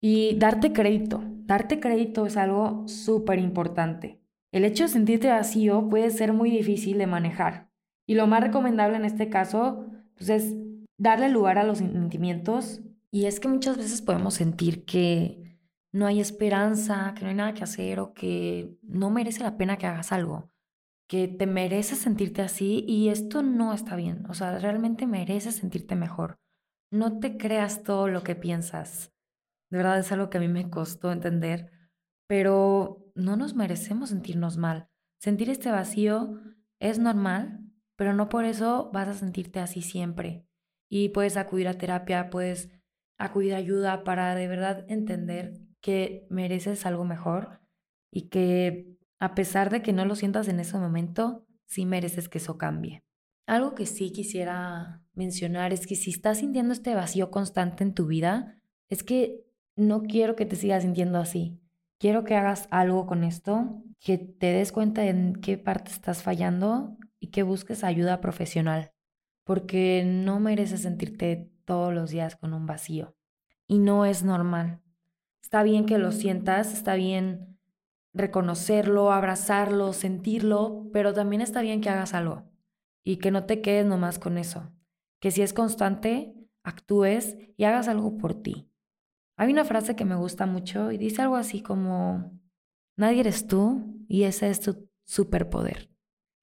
Y 0.00 0.36
darte 0.36 0.72
crédito, 0.72 1.20
darte 1.46 1.80
crédito 1.80 2.26
es 2.26 2.36
algo 2.36 2.86
súper 2.86 3.40
importante. 3.40 4.20
El 4.52 4.64
hecho 4.64 4.84
de 4.84 4.90
sentirte 4.90 5.30
vacío 5.30 5.88
puede 5.88 6.10
ser 6.10 6.32
muy 6.32 6.48
difícil 6.48 6.96
de 6.98 7.08
manejar 7.08 7.70
y 8.06 8.14
lo 8.14 8.28
más 8.28 8.40
recomendable 8.40 8.98
en 8.98 9.04
este 9.04 9.28
caso 9.28 9.86
pues, 10.14 10.30
es 10.30 10.54
darle 11.00 11.28
lugar 11.28 11.58
a 11.58 11.64
los 11.64 11.78
sentimientos 11.78 12.80
y 13.10 13.26
es 13.26 13.40
que 13.40 13.48
muchas 13.48 13.76
veces 13.76 14.02
podemos 14.02 14.34
sentir 14.34 14.84
que 14.84 15.58
no 15.92 16.06
hay 16.06 16.20
esperanza, 16.20 17.14
que 17.16 17.22
no 17.22 17.30
hay 17.30 17.34
nada 17.34 17.54
que 17.54 17.64
hacer 17.64 17.98
o 17.98 18.14
que 18.14 18.78
no 18.82 19.10
merece 19.10 19.42
la 19.42 19.56
pena 19.56 19.76
que 19.76 19.86
hagas 19.86 20.12
algo 20.12 20.50
que 21.10 21.26
te 21.26 21.48
mereces 21.48 21.98
sentirte 21.98 22.40
así 22.40 22.84
y 22.86 23.08
esto 23.08 23.42
no 23.42 23.74
está 23.74 23.96
bien. 23.96 24.24
O 24.28 24.34
sea, 24.34 24.60
realmente 24.60 25.08
mereces 25.08 25.56
sentirte 25.56 25.96
mejor. 25.96 26.38
No 26.92 27.18
te 27.18 27.36
creas 27.36 27.82
todo 27.82 28.06
lo 28.06 28.22
que 28.22 28.36
piensas. 28.36 29.12
De 29.72 29.78
verdad 29.78 29.98
es 29.98 30.12
algo 30.12 30.30
que 30.30 30.38
a 30.38 30.40
mí 30.40 30.46
me 30.46 30.70
costó 30.70 31.10
entender, 31.10 31.72
pero 32.28 33.10
no 33.16 33.34
nos 33.34 33.56
merecemos 33.56 34.10
sentirnos 34.10 34.56
mal. 34.56 34.88
Sentir 35.20 35.50
este 35.50 35.72
vacío 35.72 36.40
es 36.78 37.00
normal, 37.00 37.58
pero 37.96 38.14
no 38.14 38.28
por 38.28 38.44
eso 38.44 38.92
vas 38.92 39.08
a 39.08 39.14
sentirte 39.14 39.58
así 39.58 39.82
siempre. 39.82 40.46
Y 40.90 41.10
puedes 41.10 41.38
acudir 41.38 41.68
a 41.68 41.78
terapia, 41.78 42.28
puedes 42.28 42.68
acudir 43.16 43.54
a 43.54 43.58
ayuda 43.58 44.04
para 44.04 44.34
de 44.34 44.48
verdad 44.48 44.84
entender 44.88 45.52
que 45.80 46.26
mereces 46.28 46.84
algo 46.84 47.04
mejor 47.04 47.60
y 48.12 48.28
que 48.28 48.98
a 49.20 49.34
pesar 49.34 49.70
de 49.70 49.82
que 49.82 49.92
no 49.92 50.04
lo 50.04 50.16
sientas 50.16 50.48
en 50.48 50.60
ese 50.60 50.76
momento, 50.76 51.46
sí 51.66 51.86
mereces 51.86 52.28
que 52.28 52.38
eso 52.38 52.58
cambie. 52.58 53.02
Algo 53.46 53.74
que 53.74 53.86
sí 53.86 54.12
quisiera 54.12 55.02
mencionar 55.14 55.72
es 55.72 55.86
que 55.86 55.94
si 55.94 56.10
estás 56.10 56.38
sintiendo 56.38 56.72
este 56.72 56.94
vacío 56.94 57.30
constante 57.30 57.84
en 57.84 57.94
tu 57.94 58.06
vida, 58.06 58.58
es 58.88 59.02
que 59.02 59.44
no 59.76 60.02
quiero 60.02 60.36
que 60.36 60.46
te 60.46 60.56
sigas 60.56 60.82
sintiendo 60.82 61.18
así. 61.18 61.60
Quiero 61.98 62.24
que 62.24 62.34
hagas 62.34 62.66
algo 62.70 63.06
con 63.06 63.24
esto, 63.24 63.82
que 64.00 64.18
te 64.18 64.52
des 64.52 64.72
cuenta 64.72 65.04
en 65.06 65.34
qué 65.34 65.58
parte 65.58 65.90
estás 65.90 66.22
fallando 66.22 66.96
y 67.18 67.28
que 67.28 67.42
busques 67.42 67.84
ayuda 67.84 68.20
profesional, 68.20 68.92
porque 69.44 70.04
no 70.04 70.40
mereces 70.40 70.82
sentirte 70.82 71.50
todos 71.64 71.92
los 71.92 72.10
días 72.10 72.36
con 72.36 72.54
un 72.54 72.66
vacío. 72.66 73.16
Y 73.66 73.78
no 73.78 74.04
es 74.04 74.22
normal. 74.24 74.80
Está 75.42 75.62
bien 75.62 75.86
que 75.86 75.98
lo 75.98 76.12
sientas, 76.12 76.72
está 76.72 76.94
bien 76.94 77.58
reconocerlo, 78.12 79.12
abrazarlo, 79.12 79.92
sentirlo, 79.92 80.88
pero 80.92 81.12
también 81.12 81.42
está 81.42 81.62
bien 81.62 81.80
que 81.80 81.90
hagas 81.90 82.14
algo 82.14 82.50
y 83.04 83.16
que 83.16 83.30
no 83.30 83.44
te 83.44 83.60
quedes 83.60 83.86
nomás 83.86 84.18
con 84.18 84.38
eso. 84.38 84.70
Que 85.20 85.30
si 85.30 85.42
es 85.42 85.52
constante, 85.52 86.34
actúes 86.62 87.36
y 87.56 87.64
hagas 87.64 87.88
algo 87.88 88.16
por 88.16 88.34
ti. 88.34 88.68
Hay 89.36 89.52
una 89.52 89.64
frase 89.64 89.96
que 89.96 90.04
me 90.04 90.16
gusta 90.16 90.46
mucho 90.46 90.92
y 90.92 90.98
dice 90.98 91.22
algo 91.22 91.36
así 91.36 91.62
como, 91.62 92.38
nadie 92.96 93.20
eres 93.20 93.46
tú 93.46 94.04
y 94.08 94.24
ese 94.24 94.50
es 94.50 94.60
tu 94.60 94.88
superpoder. 95.04 95.90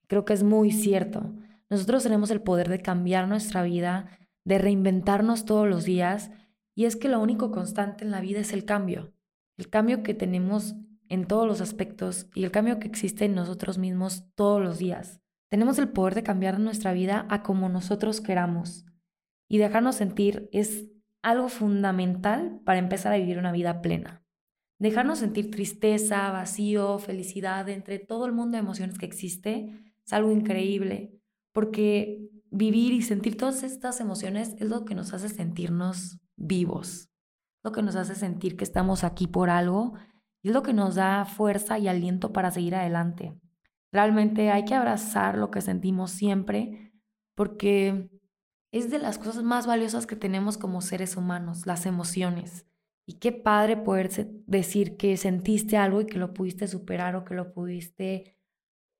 Creo 0.07 0.25
que 0.25 0.33
es 0.33 0.43
muy 0.43 0.71
cierto. 0.71 1.33
Nosotros 1.69 2.03
tenemos 2.03 2.31
el 2.31 2.41
poder 2.41 2.69
de 2.69 2.81
cambiar 2.81 3.27
nuestra 3.27 3.63
vida, 3.63 4.17
de 4.45 4.57
reinventarnos 4.57 5.45
todos 5.45 5.67
los 5.67 5.83
días 5.83 6.31
y 6.75 6.85
es 6.85 6.95
que 6.95 7.09
lo 7.09 7.19
único 7.19 7.51
constante 7.51 8.05
en 8.05 8.11
la 8.11 8.21
vida 8.21 8.39
es 8.39 8.53
el 8.53 8.63
cambio. 8.63 9.13
El 9.57 9.69
cambio 9.69 10.03
que 10.03 10.13
tenemos 10.13 10.75
en 11.09 11.25
todos 11.25 11.47
los 11.47 11.61
aspectos 11.61 12.29
y 12.35 12.43
el 12.43 12.51
cambio 12.51 12.79
que 12.79 12.87
existe 12.87 13.25
en 13.25 13.35
nosotros 13.35 13.77
mismos 13.77 14.25
todos 14.35 14.61
los 14.61 14.77
días. 14.77 15.21
Tenemos 15.49 15.79
el 15.79 15.89
poder 15.89 16.15
de 16.15 16.23
cambiar 16.23 16.59
nuestra 16.59 16.93
vida 16.93 17.25
a 17.29 17.43
como 17.43 17.69
nosotros 17.69 18.21
queramos 18.21 18.85
y 19.49 19.57
dejarnos 19.57 19.95
sentir 19.95 20.49
es 20.51 20.89
algo 21.21 21.49
fundamental 21.49 22.59
para 22.65 22.79
empezar 22.79 23.13
a 23.13 23.17
vivir 23.17 23.37
una 23.37 23.51
vida 23.51 23.81
plena. 23.81 24.23
dejarnos 24.79 25.19
sentir 25.19 25.49
tristeza, 25.49 26.29
vacío, 26.31 26.99
felicidad, 26.99 27.67
entre 27.67 27.97
todo 27.97 28.27
el 28.27 28.31
mundo 28.31 28.57
de 28.57 28.59
emociones 28.59 28.99
que 28.99 29.07
existe, 29.07 29.73
es 30.05 30.13
algo 30.13 30.31
increíble, 30.31 31.16
porque 31.57 32.29
vivir 32.51 32.93
y 32.93 33.01
sentir 33.01 33.35
todas 33.35 33.63
estas 33.63 33.99
emociones 33.99 34.53
es 34.59 34.69
lo 34.69 34.85
que 34.85 34.93
nos 34.93 35.11
hace 35.15 35.27
sentirnos 35.27 36.19
vivos, 36.35 37.09
lo 37.63 37.71
que 37.71 37.81
nos 37.81 37.95
hace 37.95 38.13
sentir 38.13 38.55
que 38.55 38.63
estamos 38.63 39.03
aquí 39.03 39.25
por 39.25 39.49
algo 39.49 39.95
y 40.43 40.49
es 40.49 40.53
lo 40.53 40.61
que 40.61 40.73
nos 40.73 40.93
da 40.93 41.25
fuerza 41.25 41.79
y 41.79 41.87
aliento 41.87 42.31
para 42.31 42.51
seguir 42.51 42.75
adelante. 42.75 43.41
Realmente 43.91 44.51
hay 44.51 44.65
que 44.65 44.75
abrazar 44.75 45.35
lo 45.35 45.49
que 45.49 45.61
sentimos 45.61 46.11
siempre 46.11 46.93
porque 47.33 48.07
es 48.71 48.91
de 48.91 48.99
las 48.99 49.17
cosas 49.17 49.41
más 49.41 49.65
valiosas 49.65 50.05
que 50.05 50.15
tenemos 50.15 50.59
como 50.59 50.81
seres 50.81 51.17
humanos, 51.17 51.65
las 51.65 51.87
emociones. 51.87 52.67
Y 53.07 53.13
qué 53.13 53.31
padre 53.31 53.77
poder 53.77 54.11
decir 54.45 54.95
que 54.95 55.17
sentiste 55.17 55.75
algo 55.75 56.01
y 56.01 56.05
que 56.05 56.19
lo 56.19 56.35
pudiste 56.35 56.67
superar 56.67 57.15
o 57.15 57.25
que 57.25 57.33
lo 57.33 57.51
pudiste, 57.51 58.37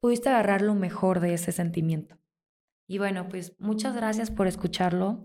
pudiste 0.02 0.30
agarrar 0.30 0.64
lo 0.64 0.74
mejor 0.74 1.20
de 1.20 1.36
ese 1.36 1.52
sentimiento. 1.52 2.18
Y 2.88 2.98
bueno, 2.98 3.28
pues 3.30 3.54
muchas 3.60 3.96
gracias 3.96 4.32
por 4.32 4.48
escucharlo, 4.48 5.24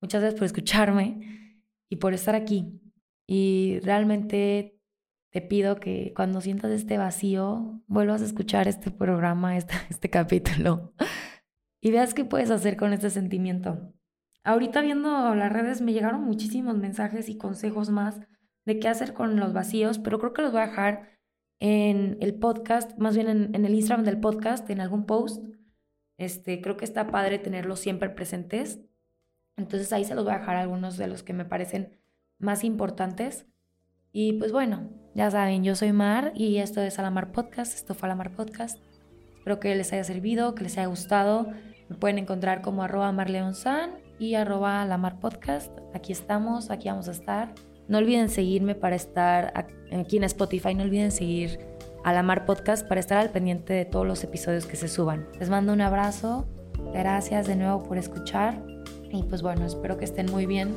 muchas 0.00 0.22
gracias 0.22 0.38
por 0.38 0.46
escucharme 0.46 1.60
y 1.88 1.96
por 1.96 2.14
estar 2.14 2.34
aquí. 2.34 2.80
Y 3.26 3.78
realmente 3.80 4.80
te 5.30 5.40
pido 5.40 5.76
que 5.76 6.12
cuando 6.14 6.40
sientas 6.40 6.70
este 6.72 6.98
vacío, 6.98 7.82
vuelvas 7.86 8.22
a 8.22 8.26
escuchar 8.26 8.66
este 8.66 8.90
programa, 8.90 9.56
este, 9.56 9.74
este 9.90 10.10
capítulo, 10.10 10.94
y 11.80 11.90
veas 11.90 12.14
qué 12.14 12.24
puedes 12.24 12.50
hacer 12.50 12.76
con 12.76 12.92
este 12.92 13.10
sentimiento. 13.10 13.92
Ahorita 14.44 14.80
viendo 14.80 15.34
las 15.34 15.52
redes 15.52 15.80
me 15.80 15.92
llegaron 15.92 16.24
muchísimos 16.24 16.76
mensajes 16.76 17.28
y 17.28 17.36
consejos 17.36 17.90
más 17.90 18.20
de 18.64 18.78
qué 18.78 18.88
hacer 18.88 19.14
con 19.14 19.36
los 19.36 19.52
vacíos, 19.52 19.98
pero 19.98 20.18
creo 20.18 20.32
que 20.32 20.42
los 20.42 20.52
voy 20.52 20.62
a 20.62 20.66
dejar 20.66 21.12
en 21.60 22.16
el 22.20 22.34
podcast, 22.34 22.98
más 22.98 23.14
bien 23.14 23.28
en, 23.28 23.64
el 23.64 23.74
Instagram 23.74 24.04
del 24.04 24.18
podcast, 24.18 24.68
en 24.70 24.80
algún 24.80 25.06
post. 25.06 25.44
Este, 26.22 26.60
creo 26.60 26.76
que 26.76 26.84
está 26.84 27.08
padre 27.08 27.40
tenerlos 27.40 27.80
siempre 27.80 28.08
presentes. 28.08 28.78
Entonces 29.56 29.92
ahí 29.92 30.04
se 30.04 30.14
los 30.14 30.24
voy 30.24 30.32
a 30.32 30.38
dejar 30.38 30.54
algunos 30.54 30.96
de 30.96 31.08
los 31.08 31.24
que 31.24 31.32
me 31.32 31.44
parecen 31.44 31.98
más 32.38 32.62
importantes. 32.62 33.46
Y 34.12 34.34
pues 34.34 34.52
bueno, 34.52 34.88
ya 35.16 35.32
saben, 35.32 35.64
yo 35.64 35.74
soy 35.74 35.92
Mar 35.92 36.30
y 36.36 36.58
esto 36.58 36.80
es 36.80 37.00
Alamar 37.00 37.32
Podcast, 37.32 37.74
esto 37.74 37.94
fue 37.94 38.06
Alamar 38.06 38.30
Podcast. 38.30 38.78
Espero 39.36 39.58
que 39.58 39.74
les 39.74 39.92
haya 39.92 40.04
servido, 40.04 40.54
que 40.54 40.62
les 40.62 40.78
haya 40.78 40.86
gustado. 40.86 41.50
Me 41.88 41.96
pueden 41.96 42.18
encontrar 42.18 42.62
como 42.62 42.84
arroba 42.84 43.10
marleonsan 43.10 43.90
y 44.20 44.34
arroba. 44.36 44.82
Aquí 45.92 46.12
estamos, 46.12 46.70
aquí 46.70 46.88
vamos 46.88 47.08
a 47.08 47.12
estar. 47.12 47.52
No 47.88 47.98
olviden 47.98 48.28
seguirme 48.28 48.76
para 48.76 48.94
estar 48.94 49.52
aquí 49.92 50.18
en 50.18 50.24
Spotify. 50.24 50.72
No 50.76 50.84
olviden 50.84 51.10
seguir 51.10 51.58
a 52.04 52.12
Lamar 52.12 52.44
Podcast 52.44 52.86
para 52.86 53.00
estar 53.00 53.18
al 53.18 53.30
pendiente 53.30 53.72
de 53.72 53.84
todos 53.84 54.06
los 54.06 54.22
episodios 54.24 54.66
que 54.66 54.76
se 54.76 54.88
suban. 54.88 55.26
Les 55.38 55.50
mando 55.50 55.72
un 55.72 55.80
abrazo. 55.80 56.46
Gracias 56.92 57.46
de 57.46 57.56
nuevo 57.56 57.82
por 57.82 57.98
escuchar. 57.98 58.62
Y 59.10 59.22
pues 59.24 59.42
bueno, 59.42 59.66
espero 59.66 59.98
que 59.98 60.04
estén 60.04 60.30
muy 60.30 60.46
bien. 60.46 60.74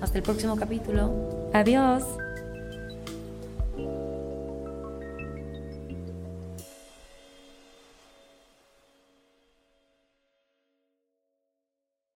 Hasta 0.00 0.18
el 0.18 0.24
próximo 0.24 0.56
capítulo. 0.56 1.50
Adiós. 1.52 2.04